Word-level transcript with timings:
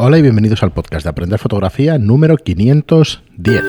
Hola 0.00 0.16
y 0.16 0.22
bienvenidos 0.22 0.62
al 0.62 0.70
podcast 0.70 1.02
de 1.02 1.10
Aprender 1.10 1.40
Fotografía 1.40 1.98
número 1.98 2.36
510. 2.36 3.62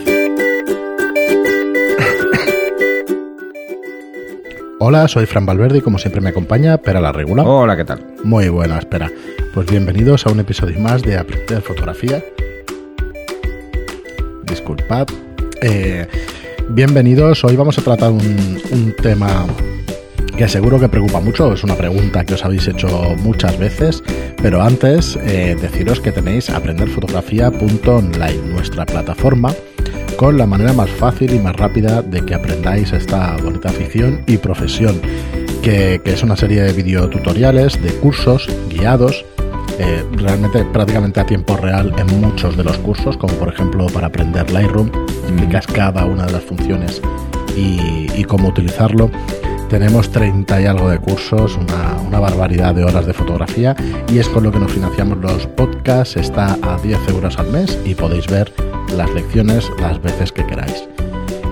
Hola, 4.80 5.08
soy 5.08 5.26
Fran 5.26 5.48
Valverde 5.48 5.80
y 5.80 5.82
como 5.82 5.98
siempre 5.98 6.22
me 6.22 6.30
acompaña 6.30 6.78
Pera 6.78 7.02
la 7.02 7.12
Regula. 7.12 7.42
Hola, 7.46 7.76
¿qué 7.76 7.84
tal? 7.84 8.06
Muy 8.24 8.48
buena, 8.50 8.78
espera. 8.78 9.12
Pues 9.56 9.72
bienvenidos 9.72 10.28
a 10.28 10.32
un 10.32 10.40
episodio 10.40 10.80
más 10.80 11.02
de 11.02 11.18
Aprender 11.18 11.64
Fotografía. 11.64 12.24
Disculpad. 14.44 15.08
Eh, 15.64 16.08
bienvenidos, 16.70 17.44
hoy 17.44 17.56
vamos 17.56 17.80
a 17.80 17.82
tratar 17.82 18.12
un, 18.12 18.62
un 18.72 18.96
tema 19.02 19.48
que 20.40 20.48
seguro 20.48 20.80
que 20.80 20.88
preocupa 20.88 21.20
mucho, 21.20 21.52
es 21.52 21.66
una 21.66 21.76
pregunta 21.76 22.24
que 22.24 22.36
os 22.36 22.46
habéis 22.46 22.66
hecho 22.66 22.88
muchas 23.18 23.60
veces, 23.60 24.02
pero 24.42 24.62
antes 24.62 25.18
eh, 25.18 25.58
deciros 25.60 26.00
que 26.00 26.14
tenéis 26.14 26.50
aprenderfotografía.online, 26.50 28.48
nuestra 28.48 28.86
plataforma 28.86 29.54
con 30.16 30.38
la 30.38 30.46
manera 30.46 30.72
más 30.72 30.90
fácil 30.92 31.34
y 31.34 31.40
más 31.40 31.58
rápida 31.58 32.02
de 32.02 32.22
que 32.22 32.36
aprendáis 32.36 32.94
esta 32.94 33.36
bonita 33.44 33.68
afición 33.68 34.24
y 34.28 34.38
profesión, 34.38 35.02
que, 35.62 36.00
que 36.06 36.14
es 36.14 36.24
una 36.24 36.38
serie 36.38 36.62
de 36.62 36.72
videotutoriales, 36.72 37.74
de 37.84 37.90
cursos 37.96 38.48
guiados 38.70 39.26
eh, 39.78 40.06
realmente 40.14 40.64
prácticamente 40.64 41.20
a 41.20 41.26
tiempo 41.26 41.58
real 41.58 41.94
en 41.98 42.22
muchos 42.22 42.56
de 42.56 42.64
los 42.64 42.78
cursos, 42.78 43.18
como 43.18 43.34
por 43.34 43.50
ejemplo 43.50 43.88
para 43.88 44.08
aprender 44.08 44.50
Lightroom, 44.52 44.90
explicas 45.24 45.68
cada 45.68 46.06
una 46.06 46.28
de 46.28 46.32
las 46.32 46.44
funciones 46.46 47.02
y, 47.58 48.08
y 48.16 48.24
cómo 48.24 48.48
utilizarlo. 48.48 49.12
Tenemos 49.70 50.10
30 50.10 50.62
y 50.62 50.66
algo 50.66 50.90
de 50.90 50.98
cursos, 50.98 51.56
una, 51.56 52.20
barbaridad 52.20 52.74
de 52.74 52.84
horas 52.84 53.06
de 53.06 53.14
fotografía 53.14 53.76
y 54.12 54.18
es 54.18 54.28
con 54.28 54.44
lo 54.44 54.52
que 54.52 54.60
nos 54.60 54.72
financiamos 54.72 55.20
los 55.20 55.46
podcasts. 55.46 56.18
Está 56.18 56.58
a 56.64 56.78
10 56.82 57.08
euros 57.10 57.38
al 57.38 57.52
mes 57.52 57.78
y 57.86 57.94
podéis 57.94 58.26
ver 58.28 58.52
las 58.98 59.10
lecciones 59.14 59.70
las 59.80 60.02
veces 60.02 60.32
que 60.32 60.46
queráis. 60.46 60.90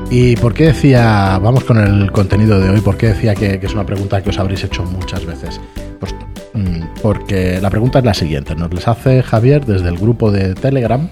¿Y 0.09 0.36
por 0.38 0.56
qué 0.56 0.67
decía, 0.67 1.38
vamos 1.38 1.64
con 1.64 1.78
el 1.78 2.11
contenido 2.11 2.59
de 2.59 2.72
hoy, 2.72 2.81
por 2.81 2.97
qué 2.97 3.09
decía 3.09 3.36
que, 3.36 3.59
que 3.59 3.66
es 3.67 3.73
una 3.73 3.86
pregunta 3.86 4.22
que 4.23 4.31
os 4.31 4.39
habréis 4.39 4.63
hecho 4.63 4.84
muchas 4.84 5.23
veces? 5.23 5.61
Pues 6.00 6.16
mm, 6.53 7.02
porque 7.03 7.61
la 7.61 7.69
pregunta 7.69 8.00
es 8.00 8.06
la 8.06 8.16
siguiente, 8.16 8.56
nos 8.56 8.73
les 8.73 8.88
hace 8.88 9.22
Javier 9.22 9.63
desde 9.66 9.89
el 9.89 9.97
grupo 9.97 10.31
de 10.31 10.56
Telegram 10.56 11.08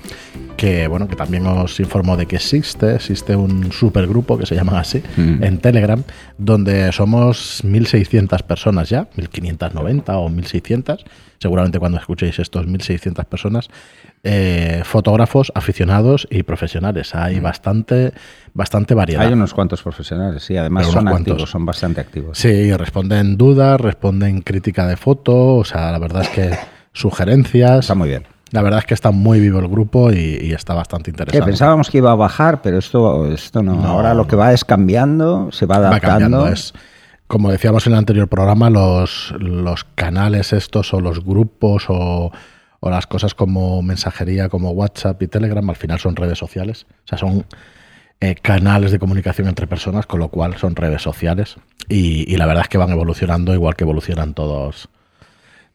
que 0.55 0.87
bueno 0.87 1.07
que 1.07 1.15
también 1.15 1.45
os 1.47 1.79
informo 1.79 2.17
de 2.17 2.25
que 2.25 2.37
existe 2.37 2.95
existe 2.95 3.35
un 3.35 3.71
supergrupo 3.71 4.37
que 4.37 4.45
se 4.45 4.55
llama 4.55 4.79
así 4.79 5.03
mm. 5.17 5.43
en 5.43 5.57
Telegram 5.59 6.03
donde 6.37 6.91
somos 6.91 7.63
1600 7.63 8.43
personas 8.43 8.89
ya 8.89 9.07
1590 9.15 10.17
o 10.17 10.29
1600 10.29 11.05
seguramente 11.39 11.79
cuando 11.79 11.97
escuchéis 11.97 12.39
estos 12.39 12.67
1600 12.67 13.25
personas 13.25 13.69
eh, 14.23 14.81
fotógrafos 14.85 15.51
aficionados 15.53 16.27
y 16.31 16.41
profesionales. 16.41 17.13
Hay 17.13 17.39
mm. 17.39 17.43
bastante 17.43 18.13
bastante 18.53 18.95
variedad. 18.95 19.27
Hay 19.27 19.33
unos 19.33 19.53
cuantos 19.53 19.83
profesionales 19.83 20.43
sí 20.43 20.57
además 20.57 20.87
son 20.87 21.07
activos 21.07 21.49
son 21.49 21.65
bastante 21.65 22.01
activos. 22.01 22.37
Sí 22.37 22.75
responden 22.75 23.37
dudas 23.37 23.79
responden 23.79 24.41
crítica 24.41 24.87
de 24.87 24.97
foto 24.97 25.55
o 25.57 25.65
sea 25.65 25.91
la 25.91 25.99
verdad 25.99 26.23
es 26.23 26.29
que 26.29 26.57
sugerencias. 26.93 27.81
Está 27.81 27.95
muy 27.95 28.09
bien 28.09 28.34
la 28.51 28.61
verdad 28.61 28.79
es 28.79 28.85
que 28.85 28.93
está 28.93 29.11
muy 29.11 29.39
vivo 29.39 29.59
el 29.59 29.67
grupo 29.67 30.11
y, 30.11 30.39
y 30.41 30.53
está 30.53 30.73
bastante 30.73 31.09
interesante. 31.09 31.45
Pensábamos 31.45 31.89
que 31.89 31.97
iba 31.97 32.11
a 32.11 32.15
bajar, 32.15 32.61
pero 32.61 32.77
esto, 32.77 33.31
esto 33.31 33.63
no. 33.63 33.75
no. 33.75 33.87
Ahora 33.87 34.13
lo 34.13 34.27
que 34.27 34.35
va 34.35 34.53
es 34.53 34.63
cambiando, 34.63 35.49
se 35.51 35.65
va 35.65 35.77
adaptando. 35.77 36.07
Va 36.07 36.19
cambiando, 36.19 36.47
es, 36.47 36.73
como 37.27 37.51
decíamos 37.51 37.87
en 37.87 37.93
el 37.93 37.99
anterior 37.99 38.27
programa, 38.27 38.69
los, 38.69 39.33
los 39.39 39.83
canales 39.83 40.53
estos 40.53 40.93
o 40.93 41.01
los 41.01 41.23
grupos 41.23 41.85
o, 41.89 42.31
o, 42.79 42.89
las 42.89 43.07
cosas 43.07 43.33
como 43.33 43.81
mensajería, 43.81 44.47
como 44.47 44.71
WhatsApp 44.71 45.21
y 45.23 45.27
Telegram, 45.27 45.67
al 45.67 45.75
final 45.75 45.99
son 45.99 46.15
redes 46.15 46.37
sociales. 46.37 46.85
O 47.05 47.07
sea, 47.07 47.17
son 47.17 47.45
eh, 48.21 48.35
canales 48.35 48.91
de 48.91 48.99
comunicación 48.99 49.47
entre 49.47 49.65
personas, 49.65 50.05
con 50.05 50.19
lo 50.19 50.29
cual 50.29 50.55
son 50.57 50.75
redes 50.75 51.01
sociales. 51.01 51.57
Y, 51.89 52.31
y 52.31 52.37
la 52.37 52.45
verdad 52.45 52.63
es 52.63 52.69
que 52.69 52.77
van 52.77 52.91
evolucionando 52.91 53.53
igual 53.53 53.75
que 53.75 53.83
evolucionan 53.83 54.35
todos 54.35 54.87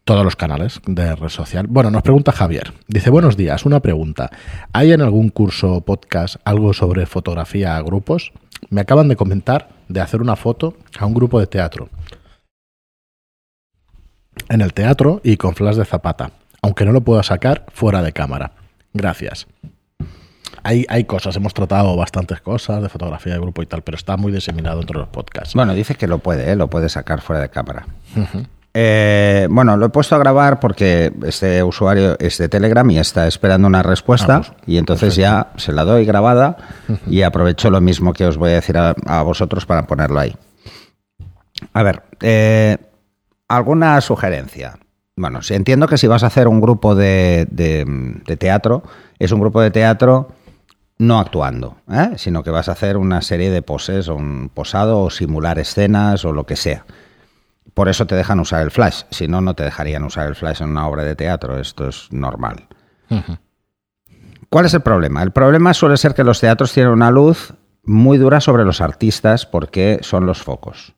todos 0.05 0.25
los 0.25 0.37
canales 0.37 0.81
de 0.87 1.15
red 1.15 1.28
social. 1.28 1.66
Bueno, 1.69 1.91
nos 1.91 2.03
pregunta 2.03 2.33
Javier. 2.33 2.72
Dice, 2.88 3.11
buenos 3.11 3.37
días, 3.37 3.65
una 3.65 3.81
pregunta. 3.81 4.31
¿Hay 4.72 4.93
en 4.93 5.03
algún 5.03 5.28
curso 5.28 5.75
o 5.75 5.81
podcast 5.83 6.37
algo 6.44 6.72
sobre 6.72 7.06
fotografía 7.06 7.77
a 7.77 7.83
grupos? 7.83 8.33
Me 8.69 8.81
acaban 8.81 9.09
de 9.09 9.16
comentar 9.16 9.69
de 9.88 10.00
hacer 10.00 10.21
una 10.21 10.37
foto 10.37 10.75
a 10.99 11.06
un 11.06 11.15
grupo 11.15 11.41
de 11.41 11.47
teatro. 11.47 11.88
En 14.49 14.61
el 14.61 14.72
teatro 14.72 15.21
y 15.22 15.37
con 15.37 15.55
flash 15.55 15.77
de 15.77 15.84
zapata, 15.84 16.32
aunque 16.62 16.84
no 16.84 16.93
lo 16.93 17.03
pueda 17.03 17.22
sacar 17.22 17.67
fuera 17.72 18.03
de 18.03 18.12
cámara. 18.12 18.53
Gracias. 18.93 19.47
Hay, 20.62 20.84
hay, 20.88 21.05
cosas, 21.05 21.37
hemos 21.37 21.55
tratado 21.55 21.97
bastantes 21.97 22.41
cosas 22.41 22.82
de 22.82 22.88
fotografía 22.88 23.32
de 23.32 23.38
grupo 23.38 23.62
y 23.62 23.67
tal, 23.67 23.82
pero 23.82 23.97
está 23.97 24.17
muy 24.17 24.31
diseminado 24.31 24.81
entre 24.81 24.99
los 24.99 25.09
podcasts. 25.09 25.55
Bueno, 25.55 25.72
dice 25.75 25.94
que 25.94 26.06
lo 26.06 26.19
puede, 26.19 26.50
¿eh? 26.50 26.56
lo 26.56 26.69
puede 26.69 26.88
sacar 26.88 27.22
fuera 27.22 27.41
de 27.41 27.49
cámara. 27.49 27.87
Uh 28.17 28.21
-huh. 28.21 28.47
Eh, 28.72 29.48
bueno, 29.50 29.76
lo 29.76 29.86
he 29.86 29.88
puesto 29.88 30.14
a 30.14 30.19
grabar 30.19 30.60
porque 30.60 31.12
este 31.25 31.62
usuario 31.62 32.16
es 32.20 32.38
de 32.38 32.48
Telegram 32.48 32.88
y 32.91 32.98
está 32.98 33.26
esperando 33.26 33.66
una 33.66 33.82
respuesta 33.82 34.36
ah, 34.36 34.42
pues, 34.47 34.53
y 34.66 34.76
entonces 34.78 35.16
perfecto. 35.16 35.20
ya 35.22 35.53
se 35.56 35.72
la 35.72 35.84
doy 35.84 36.04
grabada 36.04 36.56
y 37.08 37.22
aprovecho 37.22 37.69
lo 37.70 37.81
mismo 37.81 38.12
que 38.12 38.26
os 38.26 38.36
voy 38.36 38.50
a 38.50 38.54
decir 38.54 38.78
a, 38.78 38.94
a 39.06 39.22
vosotros 39.22 39.66
para 39.66 39.86
ponerlo 39.88 40.20
ahí. 40.20 40.36
A 41.72 41.82
ver, 41.82 42.03
eh, 42.20 42.78
¿alguna 43.48 44.00
sugerencia? 44.00 44.78
Bueno, 45.16 45.42
si 45.42 45.54
entiendo 45.54 45.88
que 45.88 45.98
si 45.98 46.06
vas 46.06 46.22
a 46.22 46.28
hacer 46.28 46.47
un 46.47 46.60
grupo 46.60 46.94
de, 46.94 47.47
de, 47.50 47.84
de 48.25 48.37
teatro, 48.37 48.84
es 49.19 49.32
un 49.32 49.41
grupo 49.41 49.60
de 49.60 49.70
teatro 49.70 50.28
no 50.98 51.19
actuando, 51.19 51.76
¿eh? 51.91 52.12
sino 52.16 52.42
que 52.42 52.50
vas 52.50 52.69
a 52.69 52.72
hacer 52.72 52.97
una 52.97 53.20
serie 53.20 53.50
de 53.50 53.62
poses 53.62 54.08
o 54.08 54.14
un 54.14 54.50
posado 54.52 55.00
o 55.00 55.10
simular 55.10 55.58
escenas 55.58 56.25
o 56.25 56.32
lo 56.32 56.44
que 56.44 56.56
sea. 56.56 56.84
Por 57.80 57.88
eso 57.88 58.06
te 58.06 58.14
dejan 58.14 58.38
usar 58.41 58.60
el 58.60 58.70
flash. 58.70 59.04
Si 59.08 59.26
no, 59.26 59.41
no 59.41 59.54
te 59.54 59.62
dejarían 59.64 60.04
usar 60.04 60.28
el 60.28 60.34
flash 60.34 60.60
en 60.60 60.68
una 60.68 60.86
obra 60.86 61.02
de 61.02 61.16
teatro. 61.16 61.58
Esto 61.58 61.88
es 61.88 62.08
normal. 62.12 62.68
Uh 63.08 63.14
-huh. 63.14 63.38
¿Cuál 64.50 64.66
es 64.66 64.74
el 64.74 64.82
problema? 64.82 65.22
El 65.22 65.30
problema 65.30 65.72
suele 65.72 65.96
ser 65.96 66.12
que 66.12 66.22
los 66.22 66.40
teatros 66.40 66.74
tienen 66.74 66.92
una 66.92 67.10
luz 67.10 67.54
muy 67.82 68.19
dura 68.19 68.42
sobre 68.42 68.66
los 68.66 68.82
artistas 68.82 69.46
porque 69.46 70.00
son 70.02 70.26
los 70.26 70.42
focos. 70.42 70.92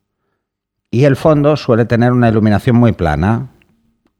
Y 0.90 1.04
el 1.04 1.14
fondo 1.14 1.56
suele 1.56 1.84
tener 1.84 2.10
una 2.10 2.28
iluminación 2.28 2.74
muy 2.74 2.90
plana. 2.90 3.50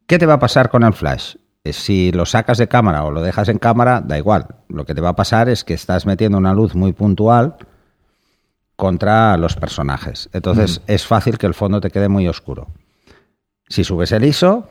¿Qué 0.06 0.20
te 0.20 0.26
va 0.26 0.34
a 0.34 0.38
pasar 0.38 0.70
con 0.70 0.84
el 0.84 0.92
flash? 0.92 1.34
Si 1.64 2.12
lo 2.12 2.26
sacas 2.26 2.58
de 2.58 2.68
cámara 2.68 3.02
o 3.02 3.10
lo 3.10 3.22
dejas 3.22 3.48
en 3.48 3.58
cámara, 3.58 4.00
da 4.00 4.18
igual. 4.18 4.46
Lo 4.68 4.84
que 4.84 4.94
te 4.94 5.00
va 5.00 5.08
a 5.08 5.16
pasar 5.16 5.48
es 5.48 5.64
que 5.64 5.74
estás 5.74 6.06
metiendo 6.06 6.38
una 6.38 6.54
luz 6.54 6.76
muy 6.76 6.92
puntual 6.92 7.56
contra 8.82 9.36
los 9.36 9.54
personajes. 9.54 10.28
Entonces 10.32 10.80
mm. 10.80 10.82
es 10.90 11.06
fácil 11.06 11.38
que 11.38 11.46
el 11.46 11.54
fondo 11.54 11.80
te 11.80 11.92
quede 11.92 12.08
muy 12.08 12.26
oscuro. 12.26 12.66
Si 13.68 13.84
subes 13.84 14.10
el 14.10 14.24
ISO, 14.24 14.66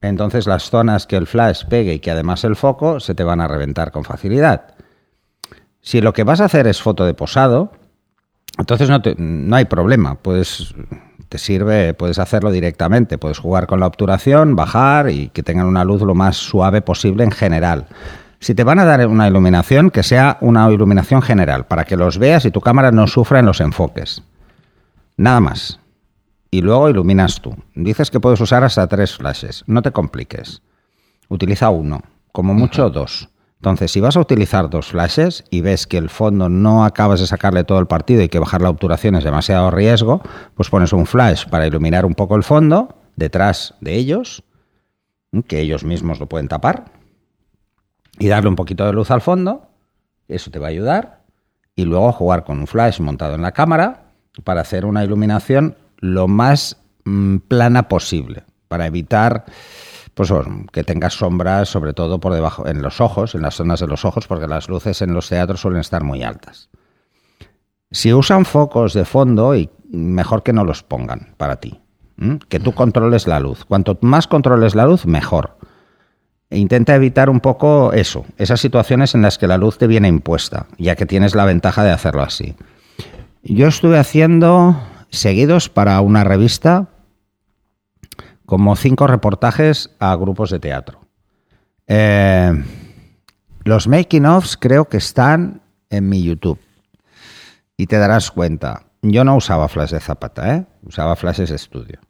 entonces 0.00 0.46
las 0.46 0.70
zonas 0.70 1.08
que 1.08 1.16
el 1.16 1.26
flash 1.26 1.64
pegue 1.64 1.94
y 1.94 1.98
que 1.98 2.12
además 2.12 2.44
el 2.44 2.54
foco 2.54 3.00
se 3.00 3.16
te 3.16 3.24
van 3.24 3.40
a 3.40 3.48
reventar 3.48 3.90
con 3.90 4.04
facilidad. 4.04 4.76
Si 5.80 6.00
lo 6.00 6.12
que 6.12 6.22
vas 6.22 6.40
a 6.40 6.44
hacer 6.44 6.68
es 6.68 6.80
foto 6.80 7.04
de 7.04 7.14
posado, 7.14 7.72
entonces 8.56 8.88
no, 8.88 9.02
te, 9.02 9.16
no 9.18 9.56
hay 9.56 9.64
problema. 9.64 10.14
Puedes, 10.14 10.72
te 11.28 11.38
sirve, 11.38 11.92
puedes 11.94 12.20
hacerlo 12.20 12.52
directamente. 12.52 13.18
Puedes 13.18 13.38
jugar 13.38 13.66
con 13.66 13.80
la 13.80 13.88
obturación, 13.88 14.54
bajar 14.54 15.10
y 15.10 15.30
que 15.30 15.42
tengan 15.42 15.66
una 15.66 15.82
luz 15.82 16.02
lo 16.02 16.14
más 16.14 16.36
suave 16.36 16.82
posible 16.82 17.24
en 17.24 17.32
general. 17.32 17.88
Si 18.40 18.54
te 18.54 18.64
van 18.64 18.78
a 18.78 18.86
dar 18.86 19.06
una 19.06 19.28
iluminación, 19.28 19.90
que 19.90 20.02
sea 20.02 20.38
una 20.40 20.70
iluminación 20.70 21.20
general, 21.20 21.66
para 21.66 21.84
que 21.84 21.96
los 21.96 22.16
veas 22.16 22.46
y 22.46 22.50
tu 22.50 22.62
cámara 22.62 22.90
no 22.90 23.06
sufra 23.06 23.40
en 23.40 23.46
los 23.46 23.60
enfoques. 23.60 24.22
Nada 25.18 25.40
más. 25.40 25.78
Y 26.50 26.62
luego 26.62 26.88
iluminas 26.88 27.42
tú. 27.42 27.54
Dices 27.74 28.10
que 28.10 28.18
puedes 28.18 28.40
usar 28.40 28.64
hasta 28.64 28.86
tres 28.86 29.14
flashes. 29.14 29.62
No 29.66 29.82
te 29.82 29.92
compliques. 29.92 30.62
Utiliza 31.28 31.68
uno, 31.68 32.00
como 32.32 32.54
mucho 32.54 32.88
dos. 32.88 33.28
Entonces, 33.56 33.92
si 33.92 34.00
vas 34.00 34.16
a 34.16 34.20
utilizar 34.20 34.70
dos 34.70 34.86
flashes 34.86 35.44
y 35.50 35.60
ves 35.60 35.86
que 35.86 35.98
el 35.98 36.08
fondo 36.08 36.48
no 36.48 36.86
acabas 36.86 37.20
de 37.20 37.26
sacarle 37.26 37.64
todo 37.64 37.78
el 37.78 37.86
partido 37.86 38.22
y 38.22 38.30
que 38.30 38.38
bajar 38.38 38.62
la 38.62 38.70
obturación 38.70 39.16
es 39.16 39.24
demasiado 39.24 39.70
riesgo, 39.70 40.22
pues 40.54 40.70
pones 40.70 40.94
un 40.94 41.04
flash 41.04 41.44
para 41.46 41.66
iluminar 41.66 42.06
un 42.06 42.14
poco 42.14 42.36
el 42.36 42.42
fondo 42.42 42.96
detrás 43.16 43.74
de 43.82 43.96
ellos, 43.96 44.42
que 45.46 45.60
ellos 45.60 45.84
mismos 45.84 46.18
lo 46.20 46.26
pueden 46.26 46.48
tapar, 46.48 46.99
y 48.20 48.28
darle 48.28 48.50
un 48.50 48.56
poquito 48.56 48.86
de 48.86 48.92
luz 48.92 49.10
al 49.10 49.22
fondo, 49.22 49.66
eso 50.28 50.50
te 50.50 50.60
va 50.60 50.66
a 50.66 50.70
ayudar, 50.70 51.22
y 51.74 51.84
luego 51.84 52.12
jugar 52.12 52.44
con 52.44 52.60
un 52.60 52.66
flash 52.66 53.00
montado 53.00 53.34
en 53.34 53.42
la 53.42 53.52
cámara 53.52 54.12
para 54.44 54.60
hacer 54.60 54.84
una 54.84 55.02
iluminación 55.02 55.76
lo 55.96 56.28
más 56.28 56.76
mmm, 57.04 57.38
plana 57.38 57.88
posible, 57.88 58.44
para 58.68 58.86
evitar 58.86 59.46
pues, 60.14 60.30
que 60.70 60.84
tengas 60.84 61.14
sombras, 61.14 61.70
sobre 61.70 61.94
todo 61.94 62.20
por 62.20 62.34
debajo, 62.34 62.66
en 62.68 62.82
los 62.82 63.00
ojos, 63.00 63.34
en 63.34 63.40
las 63.40 63.54
zonas 63.54 63.80
de 63.80 63.86
los 63.86 64.04
ojos, 64.04 64.26
porque 64.26 64.46
las 64.46 64.68
luces 64.68 65.00
en 65.00 65.14
los 65.14 65.30
teatros 65.30 65.62
suelen 65.62 65.80
estar 65.80 66.04
muy 66.04 66.22
altas. 66.22 66.68
Si 67.90 68.12
usan 68.12 68.44
focos 68.44 68.92
de 68.92 69.06
fondo, 69.06 69.56
y 69.56 69.70
mejor 69.90 70.42
que 70.42 70.52
no 70.52 70.64
los 70.64 70.82
pongan 70.82 71.34
para 71.38 71.56
ti. 71.56 71.80
¿Mm? 72.16 72.36
Que 72.50 72.60
tú 72.60 72.72
controles 72.72 73.26
la 73.26 73.40
luz. 73.40 73.64
Cuanto 73.64 73.98
más 74.02 74.26
controles 74.28 74.74
la 74.74 74.84
luz, 74.84 75.06
mejor 75.06 75.56
E 76.50 76.58
intenta 76.58 76.96
evitar 76.96 77.30
un 77.30 77.40
poco 77.40 77.92
eso, 77.92 78.26
esas 78.36 78.60
situaciones 78.60 79.14
en 79.14 79.22
las 79.22 79.38
que 79.38 79.46
la 79.46 79.56
luz 79.56 79.78
te 79.78 79.86
viene 79.86 80.08
impuesta, 80.08 80.66
ya 80.78 80.96
que 80.96 81.06
tienes 81.06 81.36
la 81.36 81.44
ventaja 81.44 81.84
de 81.84 81.92
hacerlo 81.92 82.22
así. 82.22 82.56
Yo 83.44 83.68
estuve 83.68 83.98
haciendo 83.98 84.76
seguidos 85.10 85.68
para 85.68 86.00
una 86.00 86.24
revista 86.24 86.88
como 88.46 88.74
cinco 88.74 89.06
reportajes 89.06 89.90
a 90.00 90.16
grupos 90.16 90.50
de 90.50 90.58
teatro. 90.58 91.00
Eh, 91.86 92.64
los 93.64 93.86
making 93.86 94.26
ofs 94.26 94.56
creo 94.56 94.86
que 94.86 94.96
están 94.96 95.62
en 95.88 96.08
mi 96.08 96.22
YouTube. 96.22 96.58
Y 97.76 97.86
te 97.86 97.98
darás 97.98 98.30
cuenta. 98.30 98.82
Yo 99.02 99.24
no 99.24 99.36
usaba 99.36 99.68
flashes 99.68 99.92
de 99.92 100.00
zapata, 100.00 100.56
¿eh? 100.56 100.66
usaba 100.82 101.16
flashes 101.16 101.50
estudio. 101.50 102.00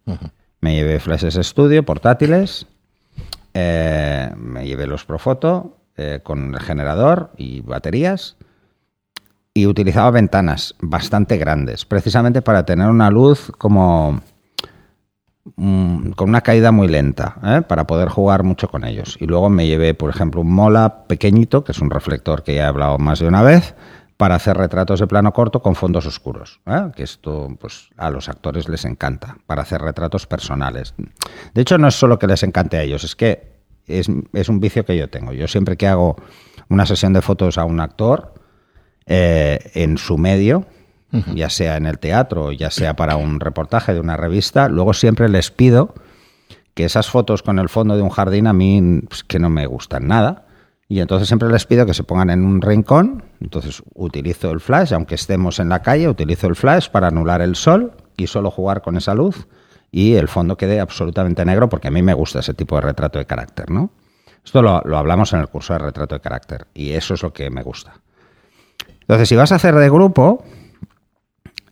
Me 0.60 0.74
llevé 0.74 0.98
flashes 0.98 1.36
estudio 1.36 1.84
portátiles, 1.84 2.66
eh, 3.54 4.30
me 4.36 4.66
llevé 4.66 4.86
los 4.86 5.04
Profoto 5.04 5.78
eh, 5.96 6.20
con 6.22 6.54
el 6.54 6.60
generador 6.60 7.30
y 7.36 7.60
baterías 7.60 8.36
y 9.52 9.66
utilizaba 9.66 10.10
ventanas 10.10 10.74
bastante 10.80 11.36
grandes, 11.36 11.84
precisamente 11.84 12.42
para 12.42 12.64
tener 12.64 12.88
una 12.88 13.10
luz 13.10 13.52
como 13.58 14.20
mm, 15.56 16.10
con 16.12 16.28
una 16.28 16.40
caída 16.40 16.70
muy 16.72 16.88
lenta, 16.88 17.36
¿eh? 17.44 17.62
para 17.62 17.86
poder 17.86 18.08
jugar 18.08 18.44
mucho 18.44 18.68
con 18.68 18.84
ellos. 18.84 19.16
Y 19.20 19.26
luego 19.26 19.50
me 19.50 19.66
llevé, 19.66 19.94
por 19.94 20.10
ejemplo, 20.10 20.40
un 20.40 20.52
Mola 20.52 21.04
pequeñito, 21.08 21.64
que 21.64 21.72
es 21.72 21.80
un 21.80 21.90
reflector 21.90 22.44
que 22.44 22.54
ya 22.54 22.62
he 22.62 22.66
hablado 22.66 22.98
más 22.98 23.18
de 23.18 23.28
una 23.28 23.42
vez, 23.42 23.74
para 24.20 24.34
hacer 24.34 24.54
retratos 24.54 25.00
de 25.00 25.06
plano 25.06 25.32
corto 25.32 25.62
con 25.62 25.74
fondos 25.74 26.04
oscuros, 26.04 26.60
¿eh? 26.66 26.90
que 26.94 27.04
esto 27.04 27.48
pues, 27.58 27.88
a 27.96 28.10
los 28.10 28.28
actores 28.28 28.68
les 28.68 28.84
encanta, 28.84 29.38
para 29.46 29.62
hacer 29.62 29.80
retratos 29.80 30.26
personales. 30.26 30.92
De 31.54 31.62
hecho, 31.62 31.78
no 31.78 31.88
es 31.88 31.94
solo 31.94 32.18
que 32.18 32.26
les 32.26 32.42
encante 32.42 32.76
a 32.76 32.82
ellos, 32.82 33.02
es 33.02 33.16
que 33.16 33.54
es, 33.86 34.08
es 34.34 34.48
un 34.50 34.60
vicio 34.60 34.84
que 34.84 34.94
yo 34.94 35.08
tengo. 35.08 35.32
Yo 35.32 35.48
siempre 35.48 35.78
que 35.78 35.88
hago 35.88 36.16
una 36.68 36.84
sesión 36.84 37.14
de 37.14 37.22
fotos 37.22 37.56
a 37.56 37.64
un 37.64 37.80
actor, 37.80 38.34
eh, 39.06 39.70
en 39.72 39.96
su 39.96 40.18
medio, 40.18 40.66
ya 41.34 41.48
sea 41.48 41.78
en 41.78 41.86
el 41.86 41.98
teatro, 41.98 42.52
ya 42.52 42.70
sea 42.70 42.96
para 42.96 43.16
un 43.16 43.40
reportaje 43.40 43.94
de 43.94 44.00
una 44.00 44.18
revista, 44.18 44.68
luego 44.68 44.92
siempre 44.92 45.30
les 45.30 45.50
pido 45.50 45.94
que 46.74 46.84
esas 46.84 47.08
fotos 47.08 47.42
con 47.42 47.58
el 47.58 47.70
fondo 47.70 47.96
de 47.96 48.02
un 48.02 48.10
jardín 48.10 48.46
a 48.48 48.52
mí 48.52 49.00
pues, 49.08 49.24
que 49.24 49.38
no 49.38 49.48
me 49.48 49.64
gustan 49.64 50.08
nada. 50.08 50.44
Y 50.90 50.98
entonces 50.98 51.28
siempre 51.28 51.48
les 51.48 51.66
pido 51.66 51.86
que 51.86 51.94
se 51.94 52.02
pongan 52.02 52.30
en 52.30 52.44
un 52.44 52.60
rincón. 52.60 53.22
Entonces 53.40 53.80
utilizo 53.94 54.50
el 54.50 54.58
flash, 54.58 54.92
aunque 54.92 55.14
estemos 55.14 55.60
en 55.60 55.68
la 55.68 55.82
calle, 55.82 56.08
utilizo 56.08 56.48
el 56.48 56.56
flash 56.56 56.88
para 56.90 57.06
anular 57.06 57.42
el 57.42 57.54
sol 57.54 57.92
y 58.16 58.26
solo 58.26 58.50
jugar 58.50 58.82
con 58.82 58.96
esa 58.96 59.14
luz 59.14 59.46
y 59.92 60.14
el 60.14 60.26
fondo 60.26 60.56
quede 60.56 60.80
absolutamente 60.80 61.44
negro 61.44 61.68
porque 61.68 61.86
a 61.86 61.90
mí 61.92 62.02
me 62.02 62.12
gusta 62.12 62.40
ese 62.40 62.54
tipo 62.54 62.74
de 62.74 62.82
retrato 62.82 63.20
de 63.20 63.24
carácter, 63.24 63.70
¿no? 63.70 63.92
Esto 64.44 64.62
lo, 64.62 64.80
lo 64.84 64.98
hablamos 64.98 65.32
en 65.32 65.38
el 65.38 65.46
curso 65.46 65.74
de 65.74 65.78
retrato 65.78 66.16
de 66.16 66.20
carácter 66.20 66.66
y 66.74 66.90
eso 66.90 67.14
es 67.14 67.22
lo 67.22 67.32
que 67.32 67.50
me 67.50 67.62
gusta. 67.62 67.92
Entonces, 69.02 69.28
si 69.28 69.36
vas 69.36 69.52
a 69.52 69.56
hacer 69.56 69.76
de 69.76 69.88
grupo, 69.88 70.44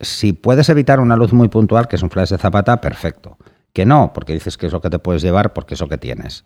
si 0.00 0.32
puedes 0.32 0.68
evitar 0.68 1.00
una 1.00 1.16
luz 1.16 1.32
muy 1.32 1.48
puntual, 1.48 1.88
que 1.88 1.96
es 1.96 2.02
un 2.04 2.10
flash 2.10 2.30
de 2.30 2.38
zapata, 2.38 2.80
perfecto. 2.80 3.36
Que 3.72 3.84
no, 3.84 4.12
porque 4.14 4.32
dices 4.32 4.56
que 4.56 4.66
es 4.66 4.72
lo 4.72 4.80
que 4.80 4.90
te 4.90 5.00
puedes 5.00 5.22
llevar 5.22 5.52
porque 5.52 5.74
es 5.74 5.80
lo 5.80 5.88
que 5.88 5.98
tienes. 5.98 6.44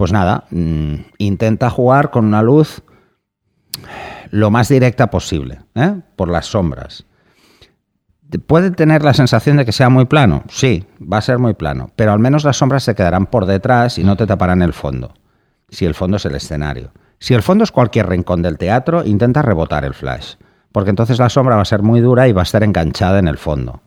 Pues 0.00 0.12
nada, 0.12 0.44
mm, 0.48 0.94
intenta 1.18 1.68
jugar 1.68 2.10
con 2.10 2.24
una 2.24 2.40
luz 2.40 2.82
lo 4.30 4.50
más 4.50 4.70
directa 4.70 5.10
posible, 5.10 5.60
¿eh? 5.74 6.00
por 6.16 6.30
las 6.30 6.46
sombras. 6.46 7.04
¿Puede 8.46 8.70
tener 8.70 9.04
la 9.04 9.12
sensación 9.12 9.58
de 9.58 9.66
que 9.66 9.72
sea 9.72 9.90
muy 9.90 10.06
plano? 10.06 10.44
Sí, 10.48 10.86
va 11.00 11.18
a 11.18 11.20
ser 11.20 11.38
muy 11.38 11.52
plano, 11.52 11.90
pero 11.96 12.12
al 12.12 12.18
menos 12.18 12.44
las 12.44 12.56
sombras 12.56 12.82
se 12.82 12.94
quedarán 12.94 13.26
por 13.26 13.44
detrás 13.44 13.98
y 13.98 14.04
no 14.04 14.16
te 14.16 14.26
taparán 14.26 14.62
el 14.62 14.72
fondo, 14.72 15.12
si 15.68 15.84
el 15.84 15.92
fondo 15.92 16.16
es 16.16 16.24
el 16.24 16.34
escenario. 16.34 16.92
Si 17.18 17.34
el 17.34 17.42
fondo 17.42 17.62
es 17.62 17.70
cualquier 17.70 18.08
rincón 18.08 18.40
del 18.40 18.56
teatro, 18.56 19.04
intenta 19.04 19.42
rebotar 19.42 19.84
el 19.84 19.92
flash, 19.92 20.36
porque 20.72 20.88
entonces 20.88 21.18
la 21.18 21.28
sombra 21.28 21.56
va 21.56 21.62
a 21.62 21.66
ser 21.66 21.82
muy 21.82 22.00
dura 22.00 22.26
y 22.26 22.32
va 22.32 22.40
a 22.40 22.44
estar 22.44 22.64
enganchada 22.64 23.18
en 23.18 23.28
el 23.28 23.36
fondo. 23.36 23.82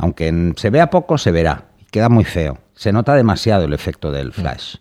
Aunque 0.00 0.54
se 0.56 0.70
vea 0.70 0.88
poco, 0.88 1.18
se 1.18 1.32
verá. 1.32 1.64
Queda 1.90 2.08
muy 2.08 2.24
feo. 2.24 2.56
Se 2.72 2.92
nota 2.92 3.14
demasiado 3.14 3.66
el 3.66 3.74
efecto 3.74 4.10
del 4.10 4.32
flash. 4.32 4.76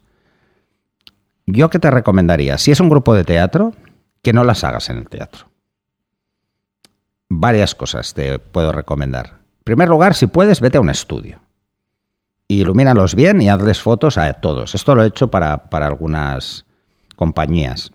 Yo 1.51 1.69
que 1.71 1.79
te 1.79 1.89
recomendaría, 1.89 2.59
si 2.59 2.71
es 2.71 2.79
un 2.79 2.89
grupo 2.89 3.15
de 3.15 3.23
teatro, 3.23 3.73
que 4.21 4.33
no 4.33 4.43
las 4.43 4.63
hagas 4.63 4.89
en 4.89 4.97
el 4.97 5.09
teatro. 5.09 5.47
Varias 7.27 7.73
cosas 7.73 8.13
te 8.13 8.37
puedo 8.37 8.71
recomendar. 8.71 9.39
En 9.59 9.63
primer 9.63 9.89
lugar, 9.89 10.13
si 10.13 10.27
puedes, 10.27 10.61
vete 10.61 10.77
a 10.77 10.81
un 10.81 10.91
estudio. 10.91 11.39
Ilumínalos 12.47 13.15
bien 13.15 13.41
y 13.41 13.49
hazles 13.49 13.81
fotos 13.81 14.17
a 14.17 14.31
todos. 14.33 14.75
Esto 14.75 14.93
lo 14.93 15.03
he 15.03 15.07
hecho 15.07 15.29
para, 15.29 15.69
para 15.69 15.87
algunas 15.87 16.65
compañías. 17.15 17.91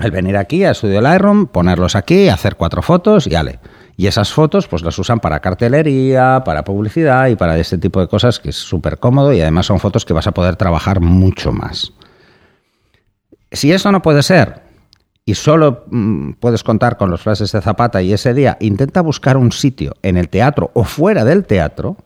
El 0.00 0.10
venir 0.10 0.36
aquí 0.36 0.64
a 0.64 0.72
Estudio 0.72 1.00
Lightroom, 1.00 1.46
ponerlos 1.46 1.96
aquí, 1.96 2.28
hacer 2.28 2.56
cuatro 2.56 2.82
fotos 2.82 3.26
y 3.26 3.34
ale. 3.34 3.58
Y 3.96 4.06
esas 4.06 4.32
fotos 4.32 4.68
pues 4.68 4.82
las 4.82 4.98
usan 4.98 5.18
para 5.18 5.40
cartelería, 5.40 6.42
para 6.44 6.62
publicidad 6.62 7.26
y 7.26 7.36
para 7.36 7.58
este 7.58 7.78
tipo 7.78 8.00
de 8.00 8.06
cosas 8.06 8.38
que 8.38 8.50
es 8.50 8.56
súper 8.56 8.98
cómodo 8.98 9.32
y 9.32 9.40
además 9.40 9.66
son 9.66 9.80
fotos 9.80 10.04
que 10.04 10.12
vas 10.12 10.28
a 10.28 10.32
poder 10.32 10.54
trabajar 10.56 11.00
mucho 11.00 11.50
más. 11.50 11.92
Si 13.52 13.72
eso 13.72 13.90
no 13.92 14.02
puede 14.02 14.22
ser 14.22 14.62
y 15.24 15.34
solo 15.34 15.84
mm, 15.90 16.32
puedes 16.40 16.62
contar 16.62 16.96
con 16.96 17.10
los 17.10 17.22
flashes 17.22 17.52
de 17.52 17.60
Zapata 17.60 18.00
y 18.00 18.12
ese 18.12 18.32
día, 18.34 18.56
intenta 18.60 19.02
buscar 19.02 19.36
un 19.36 19.52
sitio 19.52 19.94
en 20.02 20.16
el 20.16 20.28
teatro 20.28 20.70
o 20.74 20.84
fuera 20.84 21.24
del 21.24 21.44
teatro, 21.44 21.96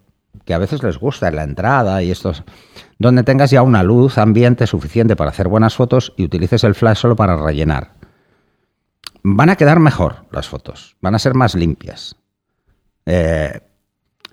que 0.44 0.54
a 0.54 0.58
veces 0.58 0.82
les 0.82 0.98
gusta 0.98 1.28
en 1.28 1.36
la 1.36 1.44
entrada 1.44 2.02
y 2.02 2.10
estos 2.10 2.42
donde 2.98 3.22
tengas 3.22 3.50
ya 3.50 3.62
una 3.62 3.82
luz 3.82 4.18
ambiente 4.18 4.66
suficiente 4.66 5.16
para 5.16 5.30
hacer 5.30 5.48
buenas 5.48 5.74
fotos 5.74 6.12
y 6.16 6.24
utilices 6.24 6.64
el 6.64 6.74
flash 6.74 6.98
solo 6.98 7.16
para 7.16 7.36
rellenar. 7.36 7.92
Van 9.22 9.50
a 9.50 9.56
quedar 9.56 9.78
mejor 9.78 10.24
las 10.30 10.48
fotos, 10.48 10.96
van 11.00 11.14
a 11.14 11.18
ser 11.18 11.34
más 11.34 11.54
limpias. 11.54 12.16
Eh, 13.06 13.60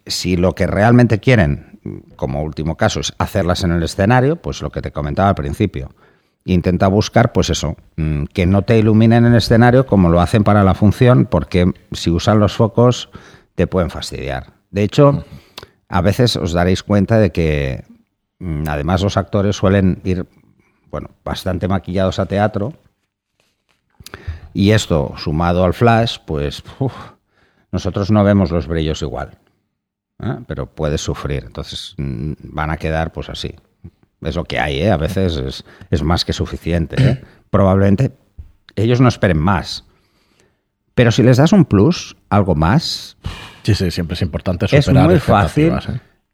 si 0.06 0.36
lo 0.36 0.56
que 0.56 0.66
realmente 0.66 1.20
quieren, 1.20 1.80
como 2.16 2.42
último 2.42 2.76
caso, 2.76 3.00
es 3.00 3.14
hacerlas 3.20 3.64
en 3.64 3.72
el 3.72 3.84
escenario, 3.84 4.36
pues 4.36 4.62
lo 4.62 4.72
que 4.72 4.82
te 4.82 4.92
comentaba 4.92 5.30
al 5.30 5.36
principio, 5.36 5.92
intenta 6.46 6.88
buscar, 6.88 7.32
pues 7.32 7.50
eso, 7.50 7.76
mm, 7.98 8.26
que 8.26 8.46
no 8.46 8.64
te 8.64 8.78
iluminen 8.78 9.26
en 9.26 9.32
el 9.34 9.38
escenario 9.38 9.86
como 9.86 10.10
lo 10.10 10.22
hacen 10.22 10.44
para 10.44 10.64
la 10.64 10.74
función, 10.74 11.26
porque 11.26 11.72
si 11.92 12.10
usan 12.10 12.40
los 12.40 12.56
focos 12.56 13.10
te 13.56 13.68
pueden 13.68 13.90
fastidiar. 13.90 14.54
De 14.72 14.84
hecho, 14.84 15.26
a 15.90 16.02
veces 16.02 16.36
os 16.36 16.54
daréis 16.54 16.84
cuenta 16.84 17.18
de 17.18 17.32
que 17.32 17.84
Mm, 18.40 18.64
además, 18.68 19.04
los 19.04 19.18
actores 19.18 19.56
suelen 19.56 20.02
ir, 20.04 20.26
bueno, 20.90 21.12
bastante 21.24 21.68
maquillados 21.68 22.20
a 22.20 22.26
teatro. 22.26 22.74
Y 24.54 24.72
esto, 24.72 25.14
sumado 25.18 25.64
al 25.64 25.74
flash, 25.74 26.18
pues 26.26 26.64
nosotros 27.72 28.10
no 28.10 28.24
vemos 28.24 28.50
los 28.52 28.68
brillos 28.68 29.02
igual. 29.02 29.38
¿eh? 30.20 30.38
Pero 30.48 30.66
puedes 30.68 31.02
sufrir. 31.02 31.44
Entonces 31.46 31.94
mm, 31.98 32.34
van 32.44 32.72
a 32.72 32.78
quedar 32.78 33.12
pues 33.12 33.30
así. 33.30 33.56
Es 34.22 34.36
lo 34.36 34.44
que 34.44 34.60
hay, 34.60 34.82
¿eh? 34.82 34.92
A 34.92 34.98
veces 34.98 35.64
es, 35.90 36.04
más 36.04 36.26
que 36.26 36.34
suficiente. 36.34 36.96
¿eh? 37.00 37.22
Probablemente 37.50 38.12
ellos 38.76 39.02
no 39.02 39.08
esperen 39.08 39.40
más. 39.40 39.86
Pero 40.94 41.12
si 41.12 41.24
les 41.24 41.38
das 41.38 41.54
un 41.54 41.66
plus, 41.66 42.18
algo 42.30 42.56
más... 42.56 43.18
Sí, 43.64 43.76
sí, 43.76 43.92
siempre 43.92 44.16
es 44.16 44.22
importante 44.22 44.68
superar 44.68 45.06
Es 45.06 45.10
muy 45.12 45.20
fácil 45.20 45.74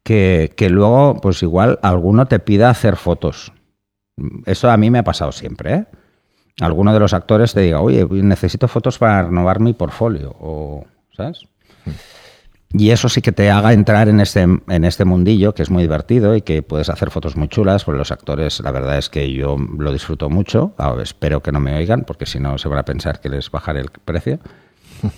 que, 0.03 0.67
luego, 0.69 1.19
pues 1.21 1.41
igual, 1.41 1.79
alguno 1.81 2.27
te 2.27 2.39
pida 2.39 2.69
hacer 2.69 2.95
fotos. 2.95 3.51
Eso 4.45 4.69
a 4.69 4.77
mí 4.77 4.91
me 4.91 4.99
ha 4.99 5.03
pasado 5.03 5.31
siempre, 5.31 5.73
¿eh? 5.73 5.85
Alguno 6.61 6.93
de 6.93 6.99
los 6.99 7.13
actores 7.13 7.53
te 7.53 7.61
diga, 7.61 7.81
oye, 7.81 8.05
necesito 8.09 8.67
fotos 8.67 8.97
para 8.97 9.23
renovar 9.23 9.59
mi 9.59 9.73
portfolio, 9.73 10.33
o, 10.39 10.85
¿sabes? 11.11 11.45
Y 12.74 12.89
eso 12.89 13.07
sí 13.07 13.22
que 13.22 13.31
te 13.31 13.50
haga 13.51 13.74
entrar 13.74 14.10
en 14.10 14.19
este, 14.19 14.41
en 14.41 14.84
este 14.84 15.05
mundillo, 15.05 15.53
que 15.53 15.63
es 15.63 15.69
muy 15.69 15.84
divertido 15.84 16.36
y 16.36 16.41
que 16.41 16.62
puedes 16.62 16.89
hacer 16.89 17.10
fotos 17.10 17.38
muy 17.38 17.48
chulas, 17.48 17.86
porque 17.86 18.00
los 18.00 18.12
actores, 18.12 18.60
la 18.60 18.72
verdad 18.72 18.98
es 18.98 19.10
que 19.10 19.31
yo 19.31 19.55
lo 19.57 19.93
disfruto 19.93 20.29
mucho. 20.29 20.74
espero 21.01 21.41
que 21.41 21.51
no 21.51 21.60
me 21.60 21.75
oigan, 21.75 22.03
porque 22.03 22.25
si 22.25 22.39
no 22.39 22.57
se 22.57 22.67
van 22.67 22.79
a 22.79 22.86
pensar 22.86 23.22
que 23.22 23.29
les 23.29 23.50
bajaré 23.50 23.81
el 23.81 23.89
precio. 23.89 24.39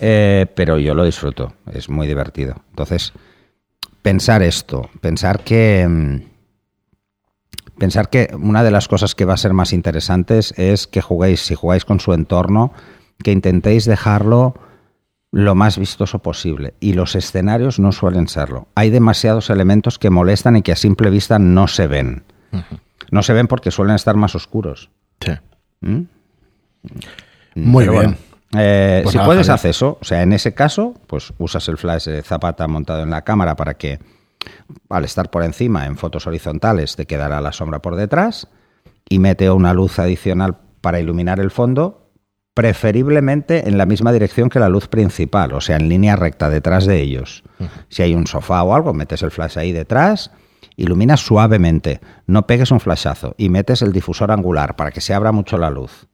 Eh, 0.00 0.46
pero 0.54 0.78
yo 0.78 0.92
lo 0.92 1.04
disfruto, 1.04 1.54
es 1.72 1.88
muy 1.88 2.06
divertido. 2.06 2.56
Entonces, 2.70 3.12
pensar 4.02 4.42
esto, 4.42 4.90
pensar 5.00 5.44
que 5.44 5.86
mm, 5.88 6.16
pensar 7.78 8.10
que 8.10 8.28
una 8.38 8.62
de 8.62 8.70
las 8.70 8.88
cosas 8.88 9.14
que 9.14 9.24
va 9.24 9.34
a 9.34 9.38
ser 9.38 9.54
más 9.54 9.72
interesantes 9.72 10.52
es 10.58 10.86
que 10.86 11.00
juguéis, 11.00 11.40
si 11.40 11.54
jugáis 11.54 11.84
con 11.84 12.00
su 12.00 12.12
entorno, 12.12 12.72
que 13.22 13.32
intentéis 13.32 13.84
dejarlo 13.84 14.54
lo 15.30 15.54
más 15.54 15.78
vistoso 15.78 16.20
posible. 16.20 16.74
Y 16.80 16.94
los 16.94 17.14
escenarios 17.14 17.78
no 17.78 17.92
suelen 17.92 18.28
serlo. 18.28 18.68
Hay 18.74 18.90
demasiados 18.90 19.50
elementos 19.50 19.98
que 19.98 20.10
molestan 20.10 20.56
y 20.56 20.62
que 20.62 20.72
a 20.72 20.76
simple 20.76 21.10
vista 21.10 21.38
no 21.38 21.68
se 21.68 21.86
ven. 21.86 22.24
No 23.10 23.22
se 23.22 23.32
ven 23.32 23.46
porque 23.46 23.70
suelen 23.70 23.96
estar 23.96 24.16
más 24.16 24.34
oscuros. 24.34 24.90
Sí. 25.20 25.32
¿Mm? 25.80 26.02
Muy 27.54 27.88
bien. 27.88 28.16
Eh, 28.56 29.00
pues 29.02 29.12
si 29.12 29.18
puedes 29.18 29.48
hacer 29.50 29.70
eso, 29.70 29.98
o 30.00 30.04
sea, 30.04 30.22
en 30.22 30.32
ese 30.32 30.54
caso, 30.54 30.94
pues 31.06 31.34
usas 31.38 31.68
el 31.68 31.76
flash 31.76 32.06
de 32.06 32.22
Zapata 32.22 32.66
montado 32.66 33.02
en 33.02 33.10
la 33.10 33.22
cámara 33.22 33.56
para 33.56 33.74
que 33.74 33.98
al 34.88 35.04
estar 35.04 35.30
por 35.30 35.42
encima 35.42 35.86
en 35.86 35.96
fotos 35.96 36.26
horizontales 36.26 36.96
te 36.96 37.06
quedará 37.06 37.40
la 37.40 37.52
sombra 37.52 37.80
por 37.80 37.96
detrás 37.96 38.48
y 39.08 39.18
mete 39.18 39.50
una 39.50 39.74
luz 39.74 39.98
adicional 39.98 40.56
para 40.80 41.00
iluminar 41.00 41.40
el 41.40 41.50
fondo, 41.50 42.07
preferiblemente 42.58 43.68
en 43.68 43.78
la 43.78 43.86
misma 43.86 44.10
dirección 44.10 44.48
que 44.48 44.58
la 44.58 44.68
luz 44.68 44.88
principal, 44.88 45.52
o 45.52 45.60
sea, 45.60 45.76
en 45.76 45.88
línea 45.88 46.16
recta 46.16 46.50
detrás 46.50 46.86
de 46.86 47.00
ellos. 47.00 47.44
Si 47.88 48.02
hay 48.02 48.16
un 48.16 48.26
sofá 48.26 48.64
o 48.64 48.74
algo, 48.74 48.92
metes 48.92 49.22
el 49.22 49.30
flash 49.30 49.56
ahí 49.60 49.70
detrás, 49.70 50.32
iluminas 50.74 51.20
suavemente, 51.20 52.00
no 52.26 52.48
pegues 52.48 52.72
un 52.72 52.80
flashazo 52.80 53.36
y 53.38 53.48
metes 53.48 53.80
el 53.82 53.92
difusor 53.92 54.32
angular 54.32 54.74
para 54.74 54.90
que 54.90 55.00
se 55.00 55.14
abra 55.14 55.30
mucho 55.30 55.56
la 55.56 55.70
luz. 55.70 56.08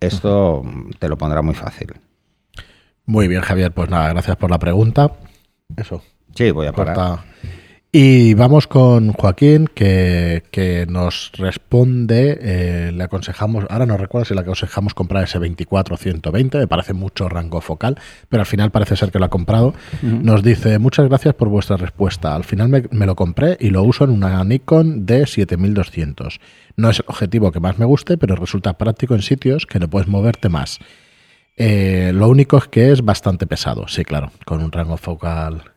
Esto 0.00 0.62
te 0.98 1.08
lo 1.08 1.16
pondrá 1.16 1.40
muy 1.40 1.54
fácil. 1.54 1.94
Muy 3.06 3.26
bien, 3.26 3.40
Javier. 3.40 3.72
Pues 3.72 3.88
nada, 3.88 4.10
gracias 4.10 4.36
por 4.36 4.50
la 4.50 4.58
pregunta. 4.58 5.12
Eso. 5.78 6.02
Sí, 6.34 6.50
voy 6.50 6.66
a 6.66 6.74
parar. 6.74 7.20
Y 7.92 8.34
vamos 8.34 8.66
con 8.66 9.12
Joaquín, 9.12 9.70
que, 9.72 10.42
que 10.50 10.84
nos 10.86 11.32
responde, 11.38 12.38
eh, 12.42 12.92
le 12.92 13.04
aconsejamos, 13.04 13.64
ahora 13.70 13.86
no 13.86 13.96
recuerdo 13.96 14.26
si 14.26 14.34
le 14.34 14.40
aconsejamos 14.40 14.92
comprar 14.92 15.24
ese 15.24 15.38
24-120, 15.38 16.58
me 16.58 16.66
parece 16.66 16.92
mucho 16.92 17.28
rango 17.28 17.60
focal, 17.62 17.98
pero 18.28 18.42
al 18.42 18.46
final 18.46 18.70
parece 18.70 18.96
ser 18.96 19.10
que 19.10 19.18
lo 19.18 19.24
ha 19.24 19.30
comprado. 19.30 19.72
Nos 20.02 20.42
dice, 20.42 20.78
muchas 20.78 21.08
gracias 21.08 21.34
por 21.34 21.48
vuestra 21.48 21.78
respuesta. 21.78 22.34
Al 22.34 22.44
final 22.44 22.68
me, 22.68 22.84
me, 22.90 23.06
lo 23.06 23.16
compré 23.16 23.56
y 23.60 23.70
lo 23.70 23.82
uso 23.82 24.04
en 24.04 24.10
una 24.10 24.44
Nikon 24.44 25.06
D7200. 25.06 26.38
No 26.76 26.90
es 26.90 26.98
el 26.98 27.06
objetivo 27.08 27.50
que 27.50 27.60
más 27.60 27.78
me 27.78 27.86
guste, 27.86 28.18
pero 28.18 28.36
resulta 28.36 28.76
práctico 28.76 29.14
en 29.14 29.22
sitios 29.22 29.64
que 29.64 29.78
no 29.78 29.88
puedes 29.88 30.08
moverte 30.08 30.50
más. 30.50 30.80
Eh, 31.56 32.10
lo 32.12 32.28
único 32.28 32.58
es 32.58 32.66
que 32.66 32.92
es 32.92 33.02
bastante 33.02 33.46
pesado, 33.46 33.88
sí, 33.88 34.04
claro, 34.04 34.32
con 34.44 34.62
un 34.62 34.70
rango 34.70 34.98
focal 34.98 35.75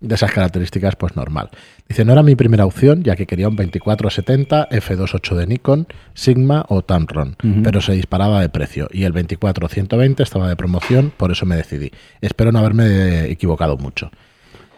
de 0.00 0.14
esas 0.14 0.30
características, 0.32 0.96
pues 0.96 1.16
normal. 1.16 1.50
Dice, 1.88 2.04
no 2.04 2.12
era 2.12 2.22
mi 2.22 2.36
primera 2.36 2.66
opción, 2.66 3.02
ya 3.02 3.16
que 3.16 3.26
quería 3.26 3.48
un 3.48 3.56
2470 3.56 4.68
f2.8 4.68 5.34
de 5.34 5.46
Nikon, 5.46 5.86
Sigma 6.14 6.64
o 6.68 6.82
Tamron, 6.82 7.36
pero 7.64 7.80
se 7.80 7.92
disparaba 7.92 8.40
de 8.40 8.48
precio 8.48 8.88
y 8.92 9.04
el 9.04 9.12
24-120 9.12 10.20
estaba 10.20 10.48
de 10.48 10.56
promoción, 10.56 11.12
por 11.16 11.32
eso 11.32 11.46
me 11.46 11.56
decidí. 11.56 11.90
Espero 12.20 12.52
no 12.52 12.60
haberme 12.60 13.24
equivocado 13.30 13.76
mucho. 13.76 14.10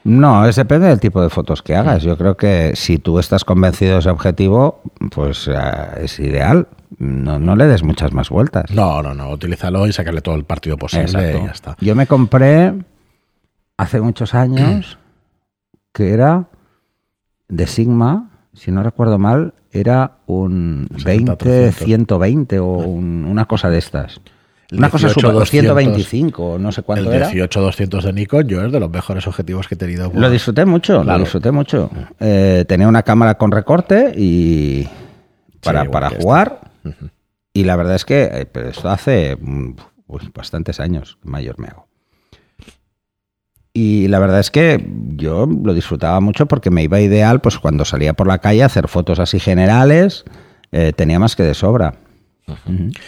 No, 0.02 0.48
es 0.48 0.56
depende 0.56 0.88
del 0.88 0.98
tipo 0.98 1.20
de 1.22 1.28
fotos 1.28 1.62
que 1.62 1.76
hagas. 1.76 2.02
Yo 2.02 2.16
creo 2.16 2.36
que 2.36 2.72
si 2.74 2.98
tú 2.98 3.18
estás 3.18 3.44
convencido 3.44 3.94
de 3.94 3.98
ese 3.98 4.08
objetivo, 4.08 4.80
pues 5.10 5.46
uh, 5.46 6.00
es 6.00 6.18
ideal. 6.18 6.68
No, 6.98 7.38
no, 7.38 7.54
le 7.54 7.66
des 7.66 7.82
muchas 7.82 8.12
más 8.12 8.30
vueltas. 8.30 8.70
No, 8.70 9.02
no, 9.02 9.14
no. 9.14 9.30
Utilízalo 9.30 9.86
y 9.86 9.92
sacarle 9.92 10.22
todo 10.22 10.36
el 10.36 10.44
partido 10.44 10.78
posible 10.78 11.04
Exacto. 11.04 11.38
y 11.38 11.44
ya 11.44 11.52
está. 11.52 11.76
Yo 11.80 11.94
me 11.94 12.06
compré 12.06 12.72
hace 13.76 14.00
muchos 14.00 14.34
años 14.34 14.98
que 15.92 16.12
era 16.12 16.49
de 17.49 17.66
Sigma, 17.66 18.30
si 18.52 18.70
no 18.70 18.82
recuerdo 18.82 19.18
mal, 19.18 19.54
era 19.73 20.18
un 20.26 20.88
20-120 20.90 22.59
o 22.59 22.64
un, 22.64 23.25
una 23.25 23.47
cosa 23.47 23.70
de 23.70 23.78
estas. 23.78 24.20
Una 24.73 24.88
cosa 24.88 25.09
super 25.09 25.32
225, 25.32 26.59
no 26.61 26.70
sé 26.70 26.82
cuánto 26.82 27.11
el 27.11 27.16
era. 27.16 27.30
18-200 27.30 28.02
de 28.02 28.12
Nikon, 28.12 28.47
yo 28.47 28.64
es 28.64 28.70
de 28.70 28.78
los 28.78 28.88
mejores 28.88 29.26
objetivos 29.26 29.66
que 29.66 29.75
he 29.75 29.78
tenido. 29.78 30.12
Lo 30.14 30.30
disfruté 30.30 30.64
mucho, 30.64 31.02
claro. 31.02 31.18
lo 31.18 31.25
disfruté 31.25 31.50
mucho. 31.50 31.90
Eh, 32.20 32.64
tenía 32.68 32.87
una 32.87 33.02
cámara 33.02 33.37
con 33.37 33.50
recorte 33.50 34.12
y 34.16 34.87
para, 35.61 35.82
sí, 35.82 35.88
para 35.88 36.11
jugar. 36.11 36.61
Uh 36.85 36.88
-huh. 36.88 37.11
Y 37.52 37.64
la 37.64 37.75
verdad 37.75 37.97
es 37.97 38.04
que 38.04 38.23
eh, 38.32 38.49
esto 38.68 38.88
hace 38.88 39.37
uy, 40.06 40.30
bastantes 40.32 40.78
años, 40.78 41.18
mayor 41.23 41.59
me 41.59 41.66
hago. 41.66 41.89
Y 43.82 44.08
la 44.08 44.18
verdad 44.18 44.40
es 44.40 44.50
que 44.50 44.87
yo 45.16 45.46
lo 45.46 45.72
disfrutaba 45.72 46.20
mucho 46.20 46.44
porque 46.44 46.70
me 46.70 46.82
iba 46.82 47.00
ideal, 47.00 47.40
pues 47.40 47.58
cuando 47.58 47.87
salía 47.87 48.12
por 48.12 48.26
la 48.26 48.37
calle 48.37 48.62
a 48.62 48.66
hacer 48.66 48.88
fotos 48.88 49.18
así 49.18 49.40
generales, 49.40 50.26
eh, 50.70 50.92
tenía 50.94 51.18
más 51.18 51.34
que 51.34 51.44
de 51.44 51.54
sobra. 51.54 51.94
Uh 52.46 52.52
-huh. 52.52 52.99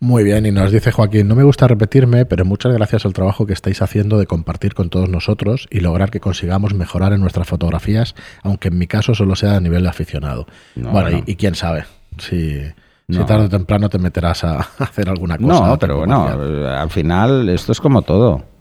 Muy 0.00 0.24
bien, 0.24 0.46
y 0.46 0.50
nos 0.50 0.72
dice 0.72 0.92
Joaquín, 0.92 1.28
no 1.28 1.34
me 1.34 1.42
gusta 1.42 1.68
repetirme, 1.68 2.24
pero 2.24 2.46
muchas 2.46 2.72
gracias 2.72 3.04
al 3.04 3.12
trabajo 3.12 3.44
que 3.44 3.52
estáis 3.52 3.82
haciendo 3.82 4.18
de 4.18 4.24
compartir 4.24 4.72
con 4.72 4.88
todos 4.88 5.10
nosotros 5.10 5.68
y 5.70 5.80
lograr 5.80 6.10
que 6.10 6.20
consigamos 6.20 6.72
mejorar 6.72 7.12
en 7.12 7.20
nuestras 7.20 7.46
fotografías, 7.46 8.14
aunque 8.42 8.68
en 8.68 8.78
mi 8.78 8.86
caso 8.86 9.14
solo 9.14 9.36
sea 9.36 9.56
a 9.56 9.60
nivel 9.60 9.82
de 9.82 9.90
aficionado. 9.90 10.46
No, 10.74 10.90
bueno, 10.90 11.10
no. 11.10 11.18
Y, 11.18 11.32
y, 11.32 11.36
quién 11.36 11.54
sabe, 11.54 11.84
si, 12.16 12.60
no. 13.08 13.20
si 13.20 13.26
tarde 13.26 13.44
o 13.44 13.48
temprano 13.50 13.90
te 13.90 13.98
meterás 13.98 14.42
a, 14.44 14.56
hacer 14.78 15.10
alguna 15.10 15.36
cosa. 15.36 15.66
No, 15.66 15.78
pero 15.78 15.98
bueno, 15.98 16.26
al 16.26 16.90
final 16.90 17.50
esto 17.50 17.72
es 17.72 17.80
como 17.80 18.00
todo. 18.00 18.53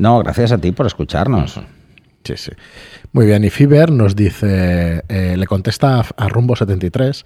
No, 0.00 0.18
gracias 0.20 0.50
a 0.50 0.58
ti 0.58 0.72
por 0.72 0.86
escucharnos. 0.86 1.58
Uh 1.58 1.60
-huh. 1.60 1.66
Sí, 2.24 2.36
sí. 2.36 2.52
Muy 3.12 3.26
bien, 3.26 3.44
y 3.44 3.50
Fiber 3.50 3.90
nos 3.90 4.16
dice, 4.16 5.02
eh, 5.08 5.36
le 5.36 5.46
contesta 5.46 6.00
a 6.16 6.28
Rumbo 6.28 6.56
73 6.56 7.24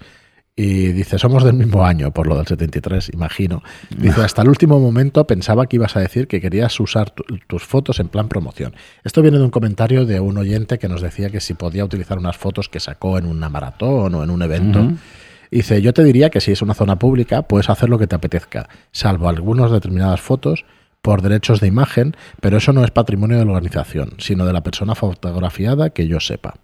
y 0.57 0.91
dice, 0.91 1.17
somos 1.17 1.43
del 1.43 1.53
mismo 1.53 1.85
año, 1.85 2.11
por 2.11 2.27
lo 2.27 2.35
del 2.37 2.47
73, 2.47 3.11
imagino. 3.13 3.61
Dice, 3.97 4.21
hasta 4.21 4.41
el 4.41 4.49
último 4.49 4.79
momento 4.79 5.25
pensaba 5.25 5.67
que 5.67 5.77
ibas 5.77 5.95
a 5.95 6.01
decir 6.01 6.27
que 6.27 6.39
querías 6.41 6.77
usar 6.79 7.11
tu, 7.11 7.23
tus 7.47 7.63
fotos 7.63 7.99
en 7.99 8.09
plan 8.09 8.27
promoción. 8.27 8.73
Esto 9.03 9.21
viene 9.21 9.37
de 9.37 9.43
un 9.45 9.51
comentario 9.51 10.05
de 10.05 10.19
un 10.19 10.37
oyente 10.37 10.77
que 10.77 10.89
nos 10.89 11.01
decía 11.01 11.29
que 11.29 11.39
si 11.39 11.53
podía 11.53 11.83
utilizar 11.85 12.17
unas 12.17 12.37
fotos 12.37 12.67
que 12.67 12.79
sacó 12.79 13.17
en 13.17 13.25
una 13.25 13.47
maratón 13.49 14.15
o 14.15 14.23
en 14.23 14.29
un 14.29 14.41
evento. 14.41 14.79
Uh 14.79 14.89
-huh. 14.89 14.97
Dice, 15.51 15.81
yo 15.81 15.93
te 15.93 16.03
diría 16.03 16.29
que 16.29 16.41
si 16.41 16.51
es 16.51 16.61
una 16.61 16.73
zona 16.73 16.97
pública, 16.97 17.43
puedes 17.43 17.69
hacer 17.69 17.87
lo 17.89 17.97
que 17.97 18.07
te 18.07 18.15
apetezca, 18.15 18.67
salvo 18.91 19.29
algunas 19.29 19.71
determinadas 19.71 20.19
fotos 20.19 20.65
por 21.05 21.21
derechos 21.21 21.59
de 21.59 21.67
imagen, 21.67 22.17
pero 22.41 22.57
eso 22.57 22.73
no 22.73 22.83
es 22.83 22.89
patrimonio 22.89 23.37
de 23.37 23.45
la 23.45 23.51
organización, 23.51 24.13
sino 24.17 24.43
de 24.43 24.53
la 24.53 24.61
persona 24.61 24.95
fotografiada 24.95 25.91
que 25.91 26.07
yo 26.07 26.19
sepa. 26.19 26.55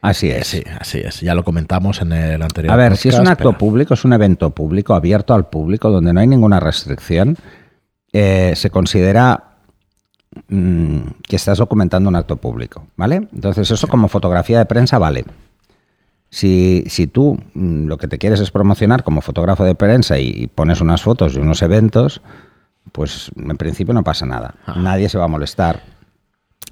Así 0.00 0.30
es. 0.30 0.46
Sí, 0.46 0.62
así 0.80 1.00
es. 1.00 1.20
Ya 1.20 1.34
lo 1.34 1.44
comentamos 1.44 2.00
en 2.00 2.12
el 2.12 2.40
anterior. 2.40 2.72
A 2.72 2.76
ver, 2.76 2.92
podcast, 2.92 3.02
si 3.02 3.08
es 3.10 3.18
un 3.18 3.28
acto 3.28 3.50
pero... 3.50 3.58
público, 3.58 3.92
es 3.92 4.04
un 4.06 4.14
evento 4.14 4.48
público, 4.48 4.94
abierto 4.94 5.34
al 5.34 5.46
público, 5.50 5.90
donde 5.90 6.14
no 6.14 6.20
hay 6.20 6.26
ninguna 6.26 6.58
restricción, 6.58 7.36
eh, 8.14 8.54
se 8.56 8.70
considera 8.70 9.58
mmm, 10.48 11.00
que 11.28 11.36
estás 11.36 11.58
documentando 11.58 12.08
un 12.08 12.16
acto 12.16 12.36
público, 12.36 12.86
¿vale? 12.96 13.28
Entonces, 13.34 13.70
eso 13.70 13.86
sí. 13.86 13.90
como 13.90 14.08
fotografía 14.08 14.56
de 14.56 14.64
prensa 14.64 14.96
vale. 14.96 15.26
Si, 16.30 16.84
si 16.86 17.08
tú 17.08 17.38
mmm, 17.52 17.88
lo 17.88 17.98
que 17.98 18.08
te 18.08 18.16
quieres 18.16 18.40
es 18.40 18.50
promocionar 18.50 19.04
como 19.04 19.20
fotógrafo 19.20 19.64
de 19.64 19.74
prensa 19.74 20.18
y, 20.18 20.28
y 20.28 20.46
pones 20.46 20.80
unas 20.80 21.02
fotos 21.02 21.34
de 21.34 21.42
unos 21.42 21.60
eventos, 21.60 22.22
pues 22.92 23.30
en 23.36 23.56
principio 23.56 23.94
no 23.94 24.04
pasa 24.04 24.26
nada. 24.26 24.54
Ah. 24.66 24.74
Nadie 24.78 25.08
se 25.08 25.18
va 25.18 25.24
a 25.24 25.28
molestar. 25.28 25.82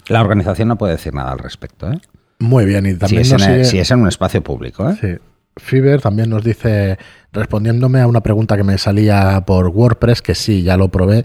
La 0.08 0.20
organización 0.20 0.68
no 0.68 0.76
puede 0.76 0.92
decir 0.92 1.14
nada 1.14 1.32
al 1.32 1.38
respecto, 1.38 1.90
¿eh? 1.90 1.98
Muy 2.38 2.66
bien, 2.66 2.86
y 2.86 2.94
también 2.94 3.24
si 3.24 3.34
es, 3.34 3.42
en, 3.42 3.48
sigue... 3.48 3.64
si 3.64 3.78
es 3.78 3.90
en 3.90 4.00
un 4.00 4.08
espacio 4.08 4.42
público. 4.42 4.88
¿eh? 4.90 4.96
Sí. 5.00 5.98
También 6.02 6.28
nos 6.28 6.44
dice, 6.44 6.98
respondiéndome 7.32 8.00
a 8.00 8.06
una 8.06 8.20
pregunta 8.20 8.56
que 8.56 8.62
me 8.62 8.76
salía 8.76 9.42
por 9.46 9.68
WordPress, 9.68 10.20
que 10.20 10.34
sí, 10.34 10.62
ya 10.62 10.76
lo 10.76 10.88
probé, 10.88 11.24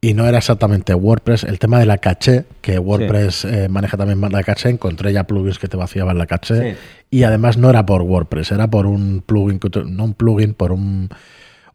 y 0.00 0.14
no 0.14 0.26
era 0.26 0.38
exactamente 0.38 0.92
WordPress, 0.92 1.44
el 1.44 1.58
tema 1.60 1.78
de 1.78 1.86
la 1.86 1.98
caché, 1.98 2.46
que 2.62 2.78
WordPress 2.78 3.34
sí. 3.34 3.48
eh, 3.48 3.68
maneja 3.68 3.96
también 3.96 4.20
la 4.20 4.42
caché, 4.42 4.70
encontré 4.70 5.12
ya 5.12 5.24
plugins 5.24 5.58
que 5.58 5.68
te 5.68 5.76
vaciaban 5.76 6.18
la 6.18 6.26
caché, 6.26 6.72
sí. 6.72 6.78
y 7.10 7.22
además 7.22 7.58
no 7.58 7.70
era 7.70 7.86
por 7.86 8.02
WordPress, 8.02 8.50
era 8.50 8.68
por 8.68 8.86
un 8.86 9.22
plugin, 9.24 9.60
no 9.86 10.04
un 10.04 10.14
plugin, 10.14 10.54
por 10.54 10.72
un, 10.72 11.08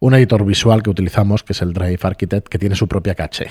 un 0.00 0.14
editor 0.14 0.44
visual 0.44 0.82
que 0.82 0.90
utilizamos, 0.90 1.42
que 1.42 1.52
es 1.52 1.62
el 1.62 1.72
Drive 1.72 2.00
Architect, 2.02 2.48
que 2.48 2.58
tiene 2.58 2.74
su 2.76 2.88
propia 2.88 3.14
caché. 3.14 3.48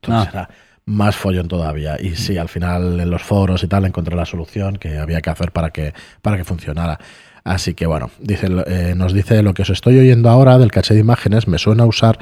Entonces 0.00 0.28
ah. 0.28 0.30
era 0.32 0.50
más 0.86 1.16
follón 1.16 1.48
todavía. 1.48 1.96
Y 2.00 2.16
sí, 2.16 2.36
al 2.36 2.48
final 2.48 3.00
en 3.00 3.10
los 3.10 3.22
foros 3.22 3.62
y 3.62 3.68
tal 3.68 3.84
encontré 3.84 4.16
la 4.16 4.26
solución 4.26 4.76
que 4.76 4.98
había 4.98 5.20
que 5.20 5.30
hacer 5.30 5.52
para 5.52 5.70
que, 5.70 5.94
para 6.22 6.36
que 6.36 6.44
funcionara. 6.44 6.98
Así 7.44 7.74
que 7.74 7.86
bueno, 7.86 8.10
dice, 8.20 8.48
eh, 8.66 8.94
nos 8.96 9.12
dice 9.12 9.42
lo 9.42 9.54
que 9.54 9.62
os 9.62 9.70
estoy 9.70 9.98
oyendo 9.98 10.28
ahora 10.28 10.58
del 10.58 10.70
caché 10.70 10.94
de 10.94 11.00
imágenes, 11.00 11.48
me 11.48 11.58
suena 11.58 11.84
a 11.84 11.86
usar 11.86 12.18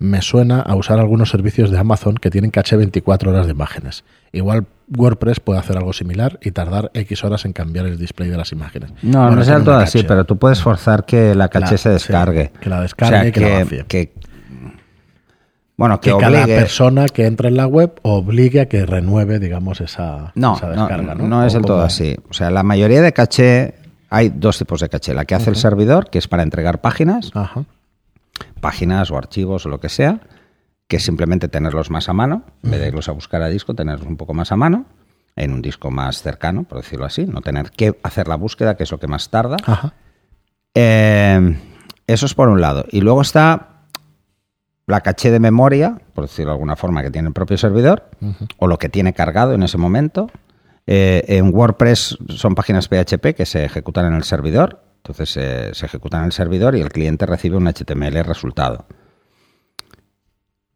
me 0.00 0.22
suena 0.22 0.60
a 0.60 0.76
usar 0.76 1.00
algunos 1.00 1.30
servicios 1.30 1.70
de 1.70 1.78
Amazon 1.78 2.14
que 2.16 2.30
tienen 2.30 2.52
caché 2.52 2.76
24 2.76 3.30
horas 3.30 3.46
de 3.46 3.52
imágenes. 3.52 4.04
Igual 4.32 4.66
WordPress 4.96 5.40
puede 5.40 5.58
hacer 5.58 5.76
algo 5.76 5.92
similar 5.92 6.38
y 6.42 6.50
tardar 6.50 6.90
X 6.94 7.24
horas 7.24 7.44
en 7.44 7.52
cambiar 7.52 7.86
el 7.86 7.98
display 7.98 8.28
de 8.28 8.36
las 8.36 8.52
imágenes. 8.52 8.90
No, 9.02 9.20
bueno, 9.20 9.36
no 9.36 9.42
es 9.42 9.48
del 9.48 9.64
todo 9.64 9.76
así, 9.76 10.02
pero 10.02 10.24
tú 10.24 10.38
puedes 10.38 10.62
forzar 10.62 11.04
que 11.04 11.34
la 11.34 11.48
caché 11.48 11.72
la, 11.72 11.78
se 11.78 11.88
descargue. 11.90 12.50
Sí, 12.54 12.58
que 12.60 12.70
la 12.70 12.80
descargue 12.80 13.16
o 13.16 13.20
sea, 13.20 13.28
y 13.28 13.32
que, 13.32 13.40
que, 13.40 13.50
la 13.50 13.58
vacíe. 13.58 13.84
Que, 13.86 14.12
bueno, 15.76 16.00
que, 16.00 16.10
que 16.10 16.18
cada 16.18 16.44
persona 16.44 17.06
que 17.06 17.26
entre 17.26 17.48
en 17.48 17.56
la 17.56 17.66
web 17.66 18.00
obligue 18.02 18.60
a 18.60 18.66
que 18.66 18.84
renueve, 18.84 19.38
digamos, 19.38 19.80
esa, 19.80 20.32
no, 20.34 20.56
esa 20.56 20.70
descarga. 20.70 21.14
No, 21.14 21.22
no, 21.22 21.28
no 21.28 21.46
es 21.46 21.52
del 21.52 21.62
todo 21.62 21.82
así. 21.82 22.16
O 22.28 22.34
sea, 22.34 22.50
la 22.50 22.64
mayoría 22.64 23.00
de 23.00 23.12
caché, 23.12 23.74
hay 24.10 24.30
dos 24.30 24.58
tipos 24.58 24.80
de 24.80 24.88
caché. 24.88 25.14
La 25.14 25.24
que 25.24 25.36
hace 25.36 25.44
uh 25.44 25.52
-huh. 25.52 25.56
el 25.56 25.56
servidor, 25.56 26.10
que 26.10 26.18
es 26.18 26.26
para 26.26 26.42
entregar 26.42 26.80
páginas, 26.80 27.30
uh 27.34 27.38
-huh. 27.38 27.64
páginas 28.60 29.12
o 29.12 29.16
archivos 29.18 29.66
o 29.66 29.68
lo 29.68 29.78
que 29.78 29.88
sea, 29.88 30.20
que 30.88 30.98
simplemente 30.98 31.48
tenerlos 31.48 31.90
más 31.90 32.08
a 32.08 32.12
mano, 32.14 32.44
en 32.62 32.70
vez 32.70 32.80
de 32.80 32.88
irlos 32.88 33.08
a 33.08 33.12
buscar 33.12 33.42
a 33.42 33.48
disco, 33.48 33.74
tenerlos 33.74 34.06
un 34.08 34.16
poco 34.16 34.34
más 34.34 34.50
a 34.52 34.56
mano, 34.56 34.86
en 35.36 35.52
un 35.52 35.62
disco 35.62 35.90
más 35.90 36.22
cercano, 36.22 36.64
por 36.64 36.78
decirlo 36.78 37.04
así, 37.04 37.26
no 37.26 37.42
tener 37.42 37.70
que 37.70 37.98
hacer 38.02 38.26
la 38.26 38.36
búsqueda, 38.36 38.76
que 38.76 38.82
es 38.84 38.90
lo 38.90 38.98
que 38.98 39.06
más 39.06 39.28
tarda. 39.30 39.56
-huh. 39.58 39.92
eh, 40.74 41.56
eso 42.06 42.26
es 42.26 42.34
por 42.34 42.48
un 42.48 42.60
lado. 42.60 42.86
Y 42.90 43.02
luego 43.02 43.20
está 43.20 43.68
la 44.86 45.02
caché 45.02 45.30
de 45.30 45.38
memoria, 45.38 46.00
por 46.14 46.24
decirlo 46.24 46.52
de 46.52 46.54
alguna 46.54 46.74
forma, 46.74 47.02
que 47.02 47.10
tiene 47.10 47.28
el 47.28 47.34
propio 47.34 47.58
servidor, 47.58 48.08
uh 48.20 48.26
-huh. 48.28 48.48
o 48.56 48.66
lo 48.66 48.78
que 48.78 48.88
tiene 48.88 49.12
cargado 49.12 49.52
en 49.52 49.62
ese 49.62 49.76
momento. 49.76 50.30
Eh, 50.86 51.22
en 51.36 51.54
WordPress 51.54 52.16
son 52.30 52.54
páginas 52.54 52.88
PHP 52.88 53.34
que 53.36 53.44
se 53.44 53.64
ejecutan 53.64 54.06
en 54.06 54.14
el 54.14 54.24
servidor. 54.24 54.80
Entonces 55.04 55.36
eh, 55.36 55.70
se 55.74 55.84
ejecuta 55.86 56.18
en 56.18 56.24
el 56.24 56.32
servidor 56.32 56.74
y 56.74 56.80
el 56.80 56.88
cliente 56.88 57.26
recibe 57.26 57.56
un 57.58 57.66
HTML 57.68 58.24
resultado. 58.24 58.86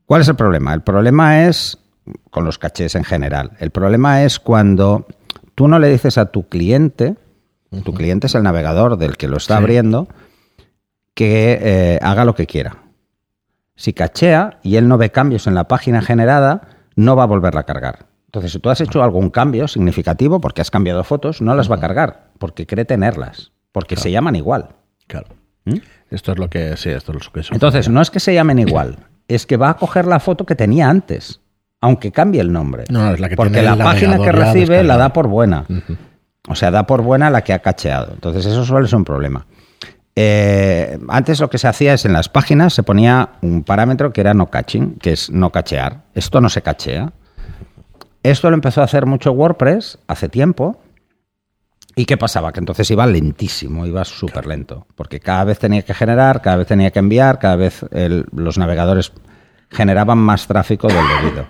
¿Cuál 0.06 0.22
es 0.22 0.28
el 0.28 0.36
problema? 0.36 0.74
El 0.74 0.82
problema 0.82 1.46
es 1.46 1.78
con 2.30 2.44
los 2.44 2.58
cachés 2.58 2.94
en 2.94 3.04
general. 3.04 3.52
El 3.60 3.70
problema 3.70 4.24
es 4.24 4.38
cuando 4.40 5.06
tú 5.54 5.68
no 5.68 5.78
le 5.78 5.88
dices 5.88 6.18
a 6.18 6.26
tu 6.26 6.48
cliente, 6.48 7.16
tu 7.84 7.94
cliente 7.94 8.26
es 8.26 8.34
el 8.34 8.42
navegador 8.42 8.96
del 8.98 9.16
que 9.16 9.28
lo 9.28 9.36
está 9.36 9.56
Sí. 9.56 9.62
abriendo, 9.62 10.08
que 11.14 11.58
eh, 11.60 11.98
haga 12.02 12.24
lo 12.24 12.34
que 12.34 12.46
quiera. 12.46 12.76
Si 13.76 13.92
cachea 13.92 14.58
y 14.62 14.76
él 14.76 14.88
no 14.88 14.98
ve 14.98 15.10
cambios 15.10 15.46
en 15.46 15.54
la 15.54 15.68
página 15.68 16.02
generada, 16.02 16.68
no 16.96 17.16
va 17.16 17.22
a 17.24 17.26
volverla 17.26 17.60
a 17.60 17.64
cargar. 17.64 18.06
Entonces, 18.26 18.52
si 18.52 18.58
tú 18.58 18.70
has 18.70 18.80
hecho 18.80 19.02
algún 19.02 19.30
cambio 19.30 19.68
significativo, 19.68 20.40
porque 20.40 20.60
has 20.62 20.70
cambiado 20.70 21.04
fotos, 21.04 21.42
no 21.42 21.54
las 21.54 21.70
va 21.70 21.76
a 21.76 21.80
cargar, 21.80 22.30
porque 22.38 22.66
cree 22.66 22.84
tenerlas, 22.84 23.52
porque 23.72 23.96
se 23.96 24.10
llaman 24.10 24.36
igual. 24.36 24.70
Claro. 25.06 25.28
¿Mm? 25.64 25.76
Esto 26.10 26.32
es 26.32 26.38
lo 26.38 26.48
que 26.48 26.76
sí, 26.76 26.88
esto 26.90 27.12
es 27.12 27.26
lo 27.26 27.32
que 27.32 27.40
es. 27.40 27.52
Entonces, 27.52 27.88
no 27.88 28.00
es 28.00 28.10
que 28.10 28.20
se 28.20 28.32
llamen 28.34 28.58
igual, 28.58 28.96
es 29.34 29.46
que 29.46 29.56
va 29.56 29.70
a 29.70 29.76
coger 29.76 30.06
la 30.06 30.20
foto 30.20 30.46
que 30.46 30.54
tenía 30.54 30.88
antes, 30.88 31.40
aunque 31.80 32.12
cambie 32.12 32.40
el 32.40 32.52
nombre. 32.52 32.84
No, 32.90 33.12
es 33.12 33.20
la 33.20 33.28
que 33.28 33.36
porque 33.36 33.52
tiene 33.54 33.76
la 33.76 33.84
página 33.84 34.18
que 34.18 34.32
recibe 34.32 34.82
la 34.82 34.96
da 34.96 35.12
por 35.12 35.28
buena. 35.28 35.66
O 36.48 36.54
sea, 36.54 36.70
da 36.70 36.86
por 36.86 37.02
buena 37.02 37.30
la 37.30 37.42
que 37.42 37.52
ha 37.52 37.60
cacheado. 37.60 38.12
Entonces, 38.12 38.46
eso 38.46 38.64
suele 38.64 38.88
ser 38.88 38.96
un 38.96 39.04
problema. 39.04 39.46
Eh, 40.14 40.98
antes 41.08 41.40
lo 41.40 41.48
que 41.48 41.56
se 41.56 41.68
hacía 41.68 41.94
es 41.94 42.04
en 42.04 42.12
las 42.12 42.28
páginas 42.28 42.74
se 42.74 42.82
ponía 42.82 43.30
un 43.40 43.64
parámetro 43.64 44.12
que 44.12 44.20
era 44.20 44.34
no 44.34 44.50
catching, 44.50 44.96
que 44.96 45.12
es 45.12 45.30
no 45.30 45.50
cachear. 45.50 46.02
Esto 46.14 46.40
no 46.40 46.48
se 46.48 46.62
cachea. 46.62 47.12
Esto 48.22 48.50
lo 48.50 48.54
empezó 48.54 48.82
a 48.82 48.84
hacer 48.84 49.06
mucho 49.06 49.32
WordPress 49.32 49.98
hace 50.06 50.28
tiempo. 50.28 50.80
¿Y 51.94 52.04
qué 52.06 52.16
pasaba? 52.16 52.52
Que 52.52 52.60
entonces 52.60 52.90
iba 52.90 53.06
lentísimo, 53.06 53.84
iba 53.86 54.04
súper 54.04 54.46
lento. 54.46 54.86
Porque 54.96 55.20
cada 55.20 55.44
vez 55.44 55.58
tenía 55.58 55.82
que 55.82 55.92
generar, 55.94 56.40
cada 56.40 56.56
vez 56.56 56.66
tenía 56.66 56.90
que 56.90 56.98
enviar, 57.00 57.38
cada 57.38 57.56
vez 57.56 57.84
el- 57.90 58.26
los 58.34 58.56
navegadores 58.58 59.12
generaban 59.70 60.18
más 60.18 60.46
tráfico 60.46 60.88
del 60.88 61.04
debido. 61.22 61.46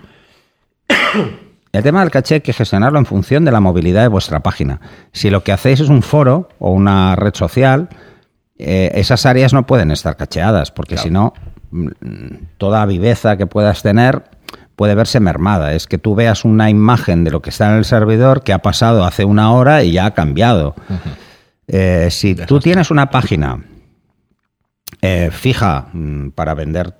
El 1.71 1.81
tema 1.81 2.01
del 2.01 2.11
caché 2.11 2.35
hay 2.35 2.41
que 2.41 2.53
gestionarlo 2.53 2.99
en 2.99 3.05
función 3.07 3.45
de 3.45 3.51
la 3.51 3.59
movilidad 3.59 4.03
de 4.03 4.07
vuestra 4.07 4.41
página. 4.41 4.79
Si 5.11 5.31
lo 5.31 5.43
que 5.43 5.51
hacéis 5.51 5.79
es 5.79 5.89
un 5.89 6.03
foro 6.03 6.47
o 6.59 6.69
una 6.71 7.15
red 7.15 7.33
social, 7.33 7.89
eh, 8.59 8.91
esas 8.93 9.25
áreas 9.25 9.53
no 9.53 9.65
pueden 9.65 9.89
estar 9.89 10.15
cacheadas, 10.15 10.69
porque 10.71 10.97
si 10.97 11.09
no, 11.09 11.33
toda 12.57 12.85
viveza 12.85 13.37
que 13.37 13.45
puedas 13.47 13.81
tener 13.83 14.23
puede 14.75 14.95
verse 14.95 15.19
mermada. 15.19 15.73
Es 15.73 15.87
que 15.87 15.97
tú 15.97 16.15
veas 16.15 16.45
una 16.45 16.69
imagen 16.69 17.23
de 17.23 17.31
lo 17.31 17.41
que 17.41 17.49
está 17.51 17.71
en 17.71 17.77
el 17.77 17.85
servidor 17.85 18.43
que 18.43 18.53
ha 18.53 18.59
pasado 18.59 19.03
hace 19.05 19.23
una 19.25 19.51
hora 19.53 19.83
y 19.83 19.91
ya 19.93 20.05
ha 20.07 20.13
cambiado. 20.13 20.75
Eh, 21.67 22.07
si 22.11 22.35
tú 22.35 22.59
tienes 22.59 22.91
una 22.91 23.09
página 23.09 23.63
eh, 25.01 25.29
fija 25.31 25.87
mm, 25.93 26.29
para 26.29 26.53
vender 26.53 26.93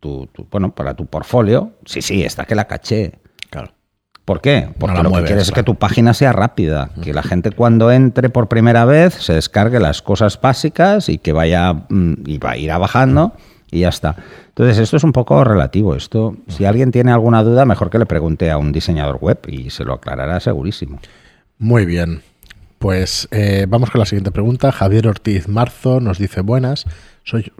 tu, 0.00 0.26
tu- 0.28 0.46
bueno, 0.50 0.74
para 0.74 0.94
tu 0.94 1.06
portfolio, 1.06 1.72
sí, 1.84 2.02
sí, 2.02 2.22
está 2.22 2.44
que 2.44 2.54
la 2.54 2.66
caché. 2.66 3.18
Claro. 3.50 3.72
¿Por 4.24 4.40
qué? 4.42 4.68
Porque 4.78 5.02
lo 5.02 5.10
que 5.10 5.24
quieres 5.24 5.44
es 5.48 5.52
que 5.52 5.62
tu 5.62 5.76
página 5.76 6.12
sea 6.12 6.32
rápida, 6.32 6.90
que 7.02 7.14
la 7.14 7.22
gente 7.22 7.50
cuando 7.50 7.90
entre 7.90 8.28
por 8.28 8.48
primera 8.48 8.84
vez 8.84 9.14
se 9.14 9.32
descargue 9.32 9.80
las 9.80 10.02
cosas 10.02 10.38
básicas 10.38 11.08
y 11.08 11.16
que 11.18 11.32
vaya 11.32 11.72
mm, 11.88 12.14
y 12.26 12.38
va 12.38 12.50
a 12.50 12.56
ir 12.58 12.70
bajando 12.70 13.32
y 13.70 13.80
ya 13.80 13.88
está. 13.88 14.16
Entonces 14.48 14.78
esto 14.78 14.96
es 14.96 15.04
un 15.04 15.12
poco 15.12 15.42
relativo. 15.44 15.94
Esto, 15.94 16.36
si 16.48 16.64
alguien 16.64 16.90
tiene 16.90 17.12
alguna 17.12 17.42
duda, 17.42 17.64
mejor 17.64 17.90
que 17.90 17.98
le 17.98 18.06
pregunte 18.06 18.50
a 18.50 18.58
un 18.58 18.72
diseñador 18.72 19.18
web 19.20 19.38
y 19.46 19.70
se 19.70 19.84
lo 19.84 19.94
aclarará 19.94 20.40
segurísimo. 20.40 21.00
Muy 21.58 21.86
bien. 21.86 22.22
Pues 22.78 23.28
eh, 23.30 23.66
vamos 23.68 23.90
con 23.90 23.98
la 23.98 24.06
siguiente 24.06 24.30
pregunta. 24.30 24.70
Javier 24.72 25.08
Ortiz 25.08 25.48
Marzo 25.48 26.00
nos 26.00 26.18
dice 26.18 26.40
buenas. 26.40 26.84
Soy. 27.24 27.52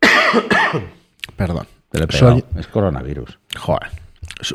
Perdón. 1.36 1.66
Te. 1.90 2.06
Soy, 2.10 2.44
Es 2.56 2.66
coronavirus. 2.66 3.38
Joder. 3.58 3.90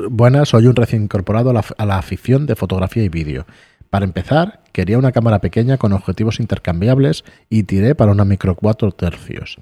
Buenas, 0.08 0.48
soy 0.48 0.66
un 0.66 0.76
recién 0.76 1.02
incorporado 1.02 1.50
a 1.50 1.52
la, 1.52 1.64
a 1.78 1.86
la 1.86 1.98
afición 1.98 2.46
de 2.46 2.56
fotografía 2.56 3.02
y 3.02 3.08
vídeo. 3.08 3.46
Para 3.90 4.04
empezar, 4.04 4.63
quería 4.74 4.98
una 4.98 5.12
cámara 5.12 5.38
pequeña 5.38 5.78
con 5.78 5.92
objetivos 5.92 6.40
intercambiables 6.40 7.24
y 7.48 7.62
tiré 7.62 7.94
para 7.94 8.10
una 8.10 8.24
micro 8.24 8.56
4 8.56 8.90
tercios. 8.90 9.56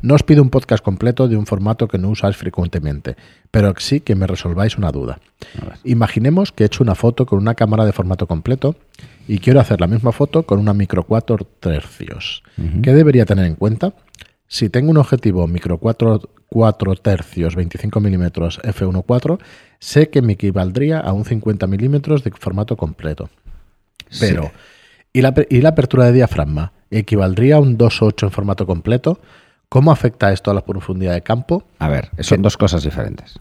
No 0.00 0.14
os 0.14 0.22
pido 0.22 0.42
un 0.42 0.48
podcast 0.48 0.82
completo 0.82 1.28
de 1.28 1.36
un 1.36 1.44
formato 1.44 1.88
que 1.88 1.98
no 1.98 2.08
usáis 2.08 2.38
frecuentemente, 2.38 3.16
pero 3.50 3.74
sí 3.76 4.00
que 4.00 4.14
me 4.14 4.26
resolváis 4.26 4.78
una 4.78 4.90
duda. 4.92 5.20
Imaginemos 5.84 6.52
que 6.52 6.64
he 6.64 6.66
hecho 6.66 6.82
una 6.82 6.94
foto 6.94 7.26
con 7.26 7.38
una 7.38 7.54
cámara 7.54 7.84
de 7.84 7.92
formato 7.92 8.26
completo 8.26 8.76
y 9.28 9.40
quiero 9.40 9.60
hacer 9.60 9.78
la 9.78 9.88
misma 9.88 10.12
foto 10.12 10.44
con 10.44 10.58
una 10.58 10.72
micro 10.72 11.04
4 11.04 11.36
tercios. 11.60 12.42
¿Qué 12.82 12.94
debería 12.94 13.26
tener 13.26 13.44
en 13.44 13.56
cuenta? 13.56 13.92
Si 14.48 14.70
tengo 14.70 14.90
un 14.90 14.96
objetivo 14.96 15.46
micro 15.46 15.76
4, 15.76 16.30
4 16.48 16.94
tercios 16.94 17.56
25 17.56 18.00
milímetros 18.00 18.58
f1.4, 18.62 19.38
sé 19.80 20.08
que 20.08 20.22
me 20.22 20.32
equivaldría 20.32 21.00
a 21.00 21.12
un 21.12 21.26
50 21.26 21.66
milímetros 21.66 22.24
de 22.24 22.30
formato 22.30 22.76
completo. 22.78 23.28
Pero, 24.20 24.52
¿y, 25.12 25.22
la, 25.22 25.34
¿y 25.48 25.60
la 25.60 25.70
apertura 25.70 26.06
de 26.06 26.12
diafragma? 26.12 26.72
¿Equivaldría 26.90 27.56
a 27.56 27.60
un 27.60 27.76
2.8 27.76 28.24
en 28.24 28.30
formato 28.30 28.66
completo? 28.66 29.20
¿Cómo 29.68 29.90
afecta 29.90 30.32
esto 30.32 30.50
a 30.50 30.54
la 30.54 30.64
profundidad 30.64 31.14
de 31.14 31.22
campo? 31.22 31.64
A 31.78 31.88
ver, 31.88 32.10
son 32.20 32.42
dos 32.42 32.56
cosas 32.56 32.82
diferentes. 32.84 33.38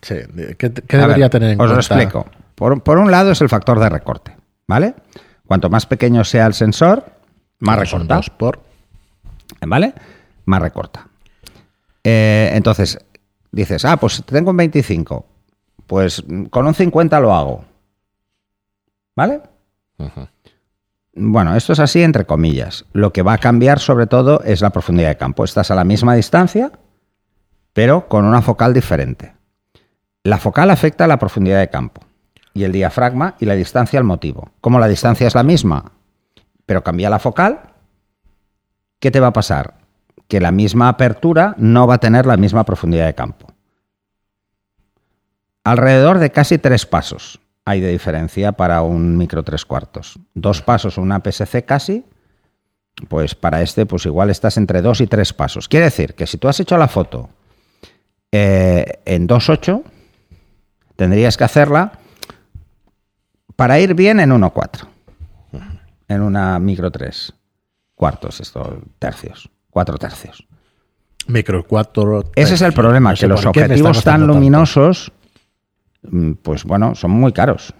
Sí, 0.00 0.14
¿Qué, 0.56 0.68
debería 0.68 1.24
ver, 1.24 1.30
tener 1.30 1.50
en 1.50 1.60
os 1.60 1.66
cuenta? 1.70 1.74
lo 1.74 1.80
explico. 1.80 2.26
Por, 2.54 2.82
por 2.82 2.98
un 2.98 3.10
lado 3.10 3.32
es 3.32 3.40
el 3.40 3.48
factor 3.48 3.78
de 3.78 3.88
recorte, 3.88 4.34
¿vale? 4.66 4.94
Cuanto 5.46 5.68
más 5.68 5.86
pequeño 5.86 6.24
sea 6.24 6.46
el 6.46 6.54
sensor, 6.54 7.04
más 7.58 7.88
son 7.88 8.00
recorta, 8.00 8.16
dos 8.16 8.30
por. 8.30 8.60
¿vale? 9.66 9.94
Más 10.44 10.62
recorta. 10.62 11.08
Eh, 12.04 12.50
entonces, 12.54 12.98
dices, 13.50 13.84
ah, 13.84 13.96
pues 13.96 14.22
tengo 14.24 14.50
un 14.50 14.56
25, 14.56 15.26
pues 15.86 16.24
mm, 16.26 16.44
con 16.44 16.66
un 16.66 16.74
50 16.74 17.20
lo 17.20 17.34
hago, 17.34 17.64
¿vale? 19.16 19.40
Bueno, 21.14 21.56
esto 21.56 21.72
es 21.72 21.80
así 21.80 22.02
entre 22.02 22.26
comillas. 22.26 22.84
Lo 22.92 23.12
que 23.12 23.22
va 23.22 23.32
a 23.34 23.38
cambiar 23.38 23.80
sobre 23.80 24.06
todo 24.06 24.40
es 24.44 24.60
la 24.60 24.70
profundidad 24.70 25.08
de 25.08 25.16
campo. 25.16 25.44
Estás 25.44 25.70
a 25.70 25.74
la 25.74 25.84
misma 25.84 26.14
distancia, 26.14 26.70
pero 27.72 28.08
con 28.08 28.24
una 28.24 28.40
focal 28.40 28.72
diferente. 28.72 29.34
La 30.22 30.38
focal 30.38 30.70
afecta 30.70 31.04
a 31.04 31.08
la 31.08 31.18
profundidad 31.18 31.58
de 31.58 31.70
campo 31.70 32.02
y 32.54 32.64
el 32.64 32.72
diafragma 32.72 33.34
y 33.40 33.46
la 33.46 33.54
distancia 33.54 33.98
al 33.98 34.04
motivo. 34.04 34.50
Como 34.60 34.78
la 34.78 34.88
distancia 34.88 35.26
es 35.26 35.34
la 35.34 35.42
misma, 35.42 35.92
pero 36.66 36.84
cambia 36.84 37.10
la 37.10 37.18
focal, 37.18 37.60
¿qué 39.00 39.10
te 39.10 39.20
va 39.20 39.28
a 39.28 39.32
pasar? 39.32 39.74
Que 40.28 40.40
la 40.40 40.52
misma 40.52 40.88
apertura 40.88 41.54
no 41.58 41.86
va 41.86 41.94
a 41.94 41.98
tener 41.98 42.26
la 42.26 42.36
misma 42.36 42.64
profundidad 42.64 43.06
de 43.06 43.14
campo. 43.14 43.46
Alrededor 45.64 46.18
de 46.18 46.30
casi 46.30 46.58
tres 46.58 46.86
pasos 46.86 47.40
hay 47.68 47.80
de 47.80 47.90
diferencia 47.90 48.52
para 48.52 48.80
un 48.80 49.18
micro 49.18 49.42
tres 49.42 49.66
cuartos. 49.66 50.18
Dos 50.32 50.62
pasos, 50.62 50.96
una 50.96 51.20
PSC 51.20 51.66
casi, 51.66 52.02
pues 53.08 53.34
para 53.34 53.60
este, 53.60 53.84
pues 53.84 54.06
igual 54.06 54.30
estás 54.30 54.56
entre 54.56 54.80
dos 54.80 55.02
y 55.02 55.06
tres 55.06 55.34
pasos. 55.34 55.68
Quiere 55.68 55.84
decir 55.84 56.14
que 56.14 56.26
si 56.26 56.38
tú 56.38 56.48
has 56.48 56.58
hecho 56.60 56.78
la 56.78 56.88
foto 56.88 57.28
eh, 58.32 59.00
en 59.04 59.28
2.8, 59.28 59.82
tendrías 60.96 61.36
que 61.36 61.44
hacerla 61.44 61.92
para 63.54 63.78
ir 63.80 63.92
bien 63.92 64.18
en 64.18 64.30
1.4. 64.30 64.88
En 66.08 66.22
una 66.22 66.58
micro 66.58 66.90
tres 66.90 67.34
cuartos, 67.94 68.40
esto, 68.40 68.80
tercios, 68.98 69.50
cuatro 69.68 69.98
tercios. 69.98 70.48
Micro 71.26 71.66
4. 71.66 72.30
Ese 72.34 72.54
es 72.54 72.62
el 72.62 72.72
problema, 72.72 73.12
que 73.12 73.28
los 73.28 73.44
objetivos 73.44 74.02
tan 74.02 74.26
luminosos, 74.26 75.12
pues 76.42 76.64
bueno, 76.64 76.94
son 76.94 77.10
muy 77.10 77.32
caros 77.32 77.74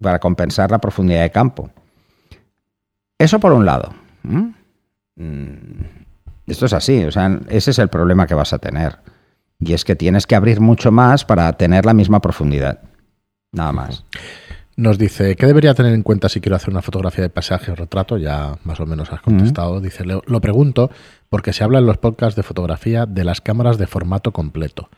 para 0.00 0.18
compensar 0.18 0.70
la 0.70 0.78
profundidad 0.78 1.22
de 1.22 1.30
campo. 1.30 1.70
Eso 3.18 3.38
por 3.38 3.52
un 3.52 3.64
lado. 3.64 3.94
Mm, 4.22 4.48
Esto 6.46 6.66
es 6.66 6.72
así, 6.72 7.04
o 7.04 7.12
sea, 7.12 7.40
ese 7.48 7.70
es 7.70 7.78
el 7.78 7.88
problema 7.88 8.26
que 8.26 8.34
vas 8.34 8.52
a 8.52 8.58
tener. 8.58 8.98
Y 9.60 9.74
es 9.74 9.84
que 9.84 9.94
tienes 9.94 10.26
que 10.26 10.34
abrir 10.34 10.60
mucho 10.60 10.90
más 10.90 11.24
para 11.24 11.52
tener 11.52 11.86
la 11.86 11.94
misma 11.94 12.20
profundidad. 12.20 12.80
Nada 13.52 13.72
más. 13.72 14.04
Nos 14.74 14.96
dice, 14.96 15.36
¿qué 15.36 15.46
debería 15.46 15.74
tener 15.74 15.92
en 15.92 16.02
cuenta 16.02 16.30
si 16.30 16.40
quiero 16.40 16.56
hacer 16.56 16.70
una 16.70 16.80
fotografía 16.80 17.22
de 17.22 17.28
paisaje 17.30 17.70
o 17.70 17.74
retrato? 17.74 18.16
Ya 18.16 18.54
más 18.64 18.80
o 18.80 18.86
menos 18.86 19.12
has 19.12 19.20
contestado. 19.20 19.80
Dice, 19.80 20.04
lo, 20.04 20.22
lo 20.26 20.40
pregunto 20.40 20.90
porque 21.28 21.52
se 21.52 21.62
habla 21.62 21.78
en 21.78 21.86
los 21.86 21.98
podcasts 21.98 22.36
de 22.36 22.42
fotografía 22.42 23.04
de 23.06 23.24
las 23.24 23.40
cámaras 23.42 23.76
de 23.78 23.86
formato 23.86 24.32
completo. 24.32 24.88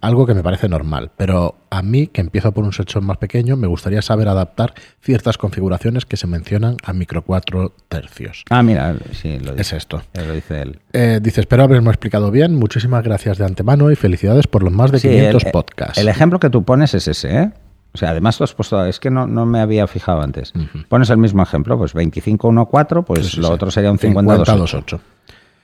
Algo 0.00 0.24
que 0.24 0.34
me 0.34 0.42
parece 0.44 0.68
normal, 0.68 1.10
pero 1.16 1.56
a 1.70 1.82
mí, 1.82 2.06
que 2.06 2.20
empiezo 2.20 2.52
por 2.52 2.62
un 2.62 2.72
sensor 2.72 3.02
más 3.02 3.16
pequeño, 3.18 3.56
me 3.56 3.66
gustaría 3.66 4.02
saber 4.02 4.28
adaptar 4.28 4.72
ciertas 5.00 5.36
configuraciones 5.36 6.06
que 6.06 6.16
se 6.16 6.28
mencionan 6.28 6.76
a 6.84 6.92
micro 6.92 7.22
4 7.22 7.72
tercios. 7.88 8.44
Ah, 8.50 8.62
mira, 8.62 8.94
sí, 9.12 9.38
lo 9.40 9.50
Es 9.52 9.56
dice, 9.58 9.76
esto. 9.78 10.00
lo 10.14 10.32
dice 10.32 10.62
él. 10.62 10.78
Eh, 10.92 11.18
dice, 11.20 11.40
espero 11.40 11.64
haberme 11.64 11.90
explicado 11.90 12.30
bien. 12.30 12.54
Muchísimas 12.54 13.02
gracias 13.02 13.38
de 13.38 13.46
antemano 13.46 13.90
y 13.90 13.96
felicidades 13.96 14.46
por 14.46 14.62
los 14.62 14.72
más 14.72 14.92
de 14.92 15.00
Sí, 15.00 15.08
500 15.08 15.44
el- 15.46 15.50
podcasts. 15.52 15.98
El 15.98 16.06
ejemplo 16.08 16.38
que 16.38 16.50
tú 16.50 16.62
pones 16.64 16.94
es 16.94 17.08
ese, 17.08 17.36
¿eh? 17.36 17.50
O 17.94 17.98
sea, 17.98 18.10
además 18.10 18.36
tú 18.36 18.44
has 18.44 18.54
puesto, 18.54 18.84
es 18.84 19.00
que 19.00 19.10
no, 19.10 19.26
no 19.26 19.46
me 19.46 19.60
había 19.60 19.86
fijado 19.86 20.20
antes. 20.20 20.52
Pones 20.88 21.10
el 21.10 21.16
mismo 21.18 21.42
ejemplo, 21.42 21.76
pues 21.78 21.94
25-1-4, 21.94 23.04
pues 23.04 23.26
Sí, 23.26 23.30
sí, 23.32 23.40
lo 23.40 23.48
sí. 23.48 23.52
otro 23.54 23.70
sería 23.70 23.90
un 23.90 23.98
50-2-8. 23.98 24.44
50-2-8. 24.44 25.00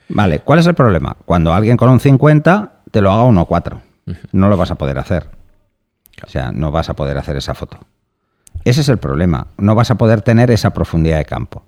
Vale, 0.09 0.39
¿cuál 0.39 0.59
es 0.59 0.67
el 0.67 0.73
problema? 0.75 1.15
Cuando 1.25 1.53
alguien 1.53 1.77
con 1.77 1.89
un 1.89 1.99
50 1.99 2.81
te 2.91 3.01
lo 3.01 3.11
haga 3.11 3.23
1-4. 3.25 3.79
No 4.31 4.49
lo 4.49 4.57
vas 4.57 4.71
a 4.71 4.75
poder 4.75 4.97
hacer. 4.99 5.29
O 6.25 6.29
sea, 6.29 6.51
no 6.51 6.71
vas 6.71 6.89
a 6.89 6.93
poder 6.95 7.17
hacer 7.17 7.37
esa 7.37 7.53
foto. 7.53 7.79
Ese 8.63 8.81
es 8.81 8.89
el 8.89 8.97
problema. 8.97 9.47
No 9.57 9.75
vas 9.75 9.91
a 9.91 9.95
poder 9.95 10.21
tener 10.21 10.49
esa 10.51 10.71
profundidad 10.71 11.17
de 11.17 11.25
campo. 11.25 11.63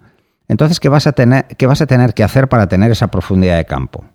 Entonces, 0.47 0.79
¿qué 0.79 0.89
vas 0.89 1.05
a 1.07 1.11
tener, 1.11 1.45
qué 1.57 1.67
vas 1.67 1.81
a 1.81 1.85
tener 1.87 2.13
que 2.13 2.23
hacer 2.23 2.47
para 2.47 2.67
tener 2.67 2.91
esa 2.91 3.07
profundidad 3.07 3.57
de 3.57 3.65
campo? 3.65 4.05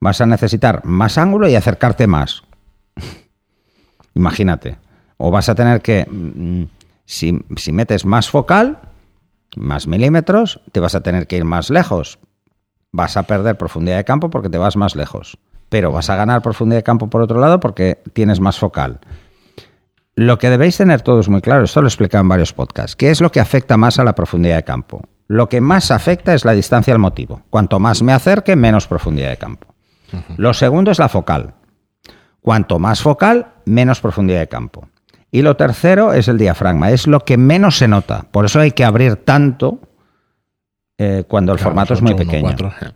Vas 0.00 0.20
a 0.20 0.26
necesitar 0.26 0.84
más 0.84 1.18
ángulo 1.18 1.48
y 1.48 1.54
acercarte 1.54 2.06
más. 2.06 2.42
Imagínate. 4.14 4.78
O 5.22 5.30
vas 5.30 5.50
a 5.50 5.54
tener 5.54 5.82
que, 5.82 6.06
mm, 6.10 6.62
si, 7.04 7.38
si 7.56 7.72
metes 7.72 8.06
más 8.06 8.30
focal, 8.30 8.78
más 9.54 9.86
milímetros, 9.86 10.62
te 10.72 10.80
vas 10.80 10.94
a 10.94 11.02
tener 11.02 11.26
que 11.26 11.36
ir 11.36 11.44
más 11.44 11.68
lejos. 11.68 12.18
Vas 12.90 13.18
a 13.18 13.24
perder 13.24 13.58
profundidad 13.58 13.98
de 13.98 14.04
campo 14.04 14.30
porque 14.30 14.48
te 14.48 14.56
vas 14.56 14.78
más 14.78 14.96
lejos. 14.96 15.36
Pero 15.68 15.92
vas 15.92 16.08
a 16.08 16.16
ganar 16.16 16.40
profundidad 16.40 16.78
de 16.78 16.84
campo 16.84 17.10
por 17.10 17.20
otro 17.20 17.38
lado 17.38 17.60
porque 17.60 18.02
tienes 18.14 18.40
más 18.40 18.58
focal. 18.58 19.00
Lo 20.14 20.38
que 20.38 20.48
debéis 20.48 20.78
tener 20.78 21.02
todos 21.02 21.28
muy 21.28 21.42
claro, 21.42 21.64
esto 21.64 21.82
lo 21.82 21.88
he 21.88 21.90
explicado 21.90 22.22
en 22.22 22.28
varios 22.28 22.54
podcasts, 22.54 22.96
¿qué 22.96 23.10
es 23.10 23.20
lo 23.20 23.30
que 23.30 23.40
afecta 23.40 23.76
más 23.76 23.98
a 23.98 24.04
la 24.04 24.14
profundidad 24.14 24.56
de 24.56 24.64
campo? 24.64 25.02
Lo 25.28 25.50
que 25.50 25.60
más 25.60 25.90
afecta 25.90 26.32
es 26.32 26.46
la 26.46 26.52
distancia 26.52 26.94
al 26.94 26.98
motivo. 26.98 27.42
Cuanto 27.50 27.78
más 27.78 28.02
me 28.02 28.14
acerque, 28.14 28.56
menos 28.56 28.86
profundidad 28.86 29.28
de 29.28 29.36
campo. 29.36 29.74
Lo 30.38 30.54
segundo 30.54 30.90
es 30.90 30.98
la 30.98 31.10
focal. 31.10 31.54
Cuanto 32.40 32.78
más 32.78 33.02
focal, 33.02 33.52
menos 33.66 34.00
profundidad 34.00 34.40
de 34.40 34.48
campo. 34.48 34.88
Y 35.30 35.42
lo 35.42 35.56
tercero 35.56 36.12
es 36.12 36.28
el 36.28 36.38
diafragma, 36.38 36.90
es 36.90 37.06
lo 37.06 37.20
que 37.20 37.36
menos 37.36 37.78
se 37.78 37.88
nota. 37.88 38.26
Por 38.30 38.44
eso 38.46 38.60
hay 38.60 38.72
que 38.72 38.84
abrir 38.84 39.16
tanto 39.16 39.80
eh, 40.98 41.24
cuando 41.28 41.52
el 41.52 41.58
Claro, 41.58 41.70
formato 41.70 41.94
es 41.94 42.02
muy 42.02 42.12
8, 42.12 42.22
1, 42.22 42.30
pequeño. 42.30 42.48
4, 42.56 42.72
eh. 42.82 42.92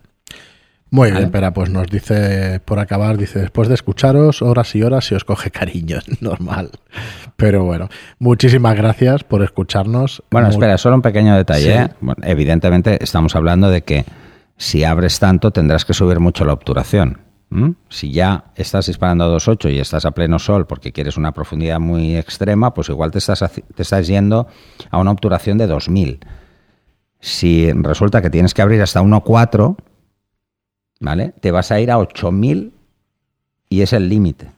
Muy 0.90 1.08
Vale. 1.08 1.20
bien, 1.22 1.32
pero 1.32 1.52
pues 1.52 1.70
nos 1.70 1.88
dice, 1.88 2.60
por 2.64 2.78
acabar, 2.78 3.16
dice, 3.16 3.40
después 3.40 3.66
de 3.68 3.74
escucharos 3.74 4.42
horas 4.42 4.74
y 4.76 4.82
horas 4.82 5.04
se 5.06 5.16
os 5.16 5.24
coge 5.24 5.50
cariño, 5.50 5.98
es 6.06 6.22
normal. 6.22 6.70
Pero 7.36 7.64
bueno, 7.64 7.88
muchísimas 8.18 8.76
gracias 8.76 9.24
por 9.24 9.42
escucharnos. 9.42 10.22
Bueno, 10.30 10.48
espera, 10.48 10.78
solo 10.78 10.96
un 10.96 11.02
pequeño 11.02 11.36
detalle. 11.36 11.64
Sí. 11.64 11.78
¿eh? 11.78 11.88
Bueno, 12.00 12.22
evidentemente 12.24 13.02
estamos 13.02 13.34
hablando 13.34 13.70
de 13.70 13.82
que 13.82 14.04
si 14.56 14.84
abres 14.84 15.18
tanto 15.18 15.50
tendrás 15.50 15.84
que 15.84 15.94
subir 15.94 16.20
mucho 16.20 16.44
la 16.44 16.52
obturación. 16.52 17.18
¿M? 17.50 17.74
Si 17.88 18.10
ya 18.10 18.52
estás 18.56 18.86
disparando 18.86 19.24
a 19.24 19.28
2.8 19.28 19.72
y 19.72 19.78
estás 19.78 20.04
a 20.04 20.10
pleno 20.10 20.38
sol 20.38 20.66
porque 20.66 20.92
quieres 20.92 21.16
una 21.16 21.32
profundidad 21.32 21.80
muy 21.80 22.16
extrema, 22.16 22.74
pues 22.74 22.88
igual 22.88 23.10
te 23.10 23.18
estás, 23.18 23.44
te 23.74 23.82
estás 23.82 24.06
yendo 24.06 24.48
a 24.90 24.98
una 24.98 25.10
obturación 25.10 25.58
de 25.58 25.68
2.000. 25.68 26.18
Si 27.20 27.72
resulta 27.72 28.20
que 28.20 28.30
tienes 28.30 28.52
que 28.54 28.62
abrir 28.62 28.82
hasta 28.82 29.02
1.4, 29.02 29.76
¿vale? 31.00 31.34
Te 31.40 31.50
vas 31.50 31.72
a 31.72 31.80
ir 31.80 31.90
a 31.90 31.98
8.000 31.98 32.72
y 33.68 33.82
es 33.82 33.92
el 33.92 34.08
límite. 34.08 34.52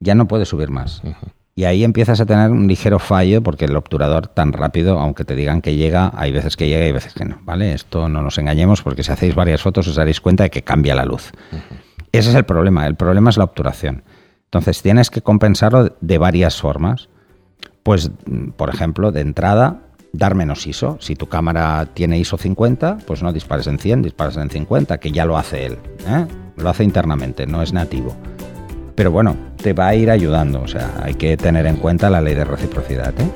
Ya 0.00 0.14
no 0.14 0.28
puedes 0.28 0.48
subir 0.48 0.70
más. 0.70 1.02
Y 1.54 1.64
ahí 1.64 1.84
empiezas 1.84 2.20
a 2.20 2.26
tener 2.26 2.50
un 2.50 2.66
ligero 2.66 2.98
fallo 2.98 3.42
porque 3.42 3.66
el 3.66 3.76
obturador 3.76 4.26
tan 4.26 4.52
rápido, 4.52 4.98
aunque 4.98 5.24
te 5.24 5.36
digan 5.36 5.60
que 5.60 5.76
llega, 5.76 6.10
hay 6.16 6.32
veces 6.32 6.56
que 6.56 6.66
llega 6.66 6.86
y 6.86 6.92
veces 6.92 7.12
que 7.12 7.26
no, 7.26 7.38
¿vale? 7.42 7.74
Esto 7.74 8.08
no 8.08 8.22
nos 8.22 8.38
engañemos 8.38 8.82
porque 8.82 9.02
si 9.02 9.12
hacéis 9.12 9.34
varias 9.34 9.60
fotos 9.60 9.86
os 9.86 9.96
daréis 9.96 10.20
cuenta 10.20 10.44
de 10.44 10.50
que 10.50 10.62
cambia 10.62 10.94
la 10.94 11.04
luz. 11.04 11.30
Ese 12.12 12.30
es 12.30 12.36
el 12.36 12.44
problema, 12.44 12.86
el 12.86 12.94
problema 12.94 13.30
es 13.30 13.38
la 13.38 13.44
obturación. 13.44 14.04
Entonces 14.44 14.82
tienes 14.82 15.10
que 15.10 15.22
compensarlo 15.22 15.96
de 16.00 16.18
varias 16.18 16.60
formas. 16.60 17.08
Pues, 17.82 18.10
mm, 18.26 18.50
por 18.50 18.68
ejemplo, 18.68 19.10
de 19.10 19.22
entrada, 19.22 19.80
dar 20.12 20.34
menos 20.34 20.66
ISO. 20.66 20.98
Si 21.00 21.16
tu 21.16 21.26
cámara 21.26 21.86
tiene 21.94 22.18
ISO 22.18 22.36
50, 22.36 22.98
pues 23.06 23.22
no 23.22 23.32
dispares 23.32 23.66
en 23.66 23.78
100, 23.78 24.02
dispares 24.02 24.36
en 24.36 24.50
50, 24.50 24.98
que 24.98 25.10
ya 25.10 25.24
lo 25.24 25.38
hace 25.38 25.66
él. 25.66 25.78
¿eh? 26.06 26.26
Lo 26.56 26.68
hace 26.68 26.84
internamente, 26.84 27.46
no 27.46 27.62
es 27.62 27.72
nativo. 27.72 28.14
Pero 28.94 29.10
bueno, 29.10 29.34
te 29.56 29.72
va 29.72 29.88
a 29.88 29.94
ir 29.94 30.10
ayudando. 30.10 30.60
O 30.60 30.68
sea, 30.68 31.00
hay 31.02 31.14
que 31.14 31.36
tener 31.38 31.66
en 31.66 31.76
cuenta 31.76 32.10
la 32.10 32.20
ley 32.20 32.34
de 32.34 32.44
reciprocidad. 32.44 33.14
¿eh? 33.18 33.30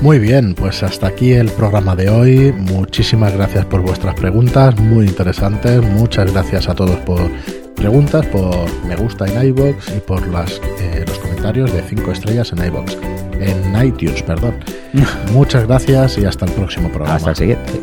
Muy 0.00 0.18
bien, 0.18 0.54
pues 0.54 0.82
hasta 0.82 1.08
aquí 1.08 1.32
el 1.32 1.50
programa 1.50 1.94
de 1.94 2.08
hoy. 2.08 2.52
Muchísimas 2.52 3.34
gracias 3.34 3.66
por 3.66 3.82
vuestras 3.82 4.14
preguntas, 4.14 4.74
muy 4.80 5.06
interesantes. 5.06 5.82
Muchas 5.82 6.32
gracias 6.32 6.70
a 6.70 6.74
todos 6.74 6.96
por 7.00 7.30
preguntas, 7.76 8.26
por 8.26 8.68
me 8.84 8.96
gusta 8.96 9.26
en 9.26 9.48
iBox 9.48 9.96
y 9.96 10.00
por 10.00 10.26
las, 10.28 10.60
eh, 10.80 11.04
los 11.06 11.18
comentarios 11.18 11.72
de 11.72 11.82
5 11.82 12.12
estrellas 12.12 12.52
en 12.52 12.64
iBox. 12.66 12.96
En 13.40 13.86
iTunes, 13.86 14.22
perdón. 14.22 14.54
Muchas 15.32 15.66
gracias 15.66 16.18
y 16.18 16.24
hasta 16.24 16.46
el 16.46 16.52
próximo 16.52 16.88
programa. 16.88 17.16
Hasta 17.16 17.30
el 17.30 17.36
siguiente. 17.36 17.80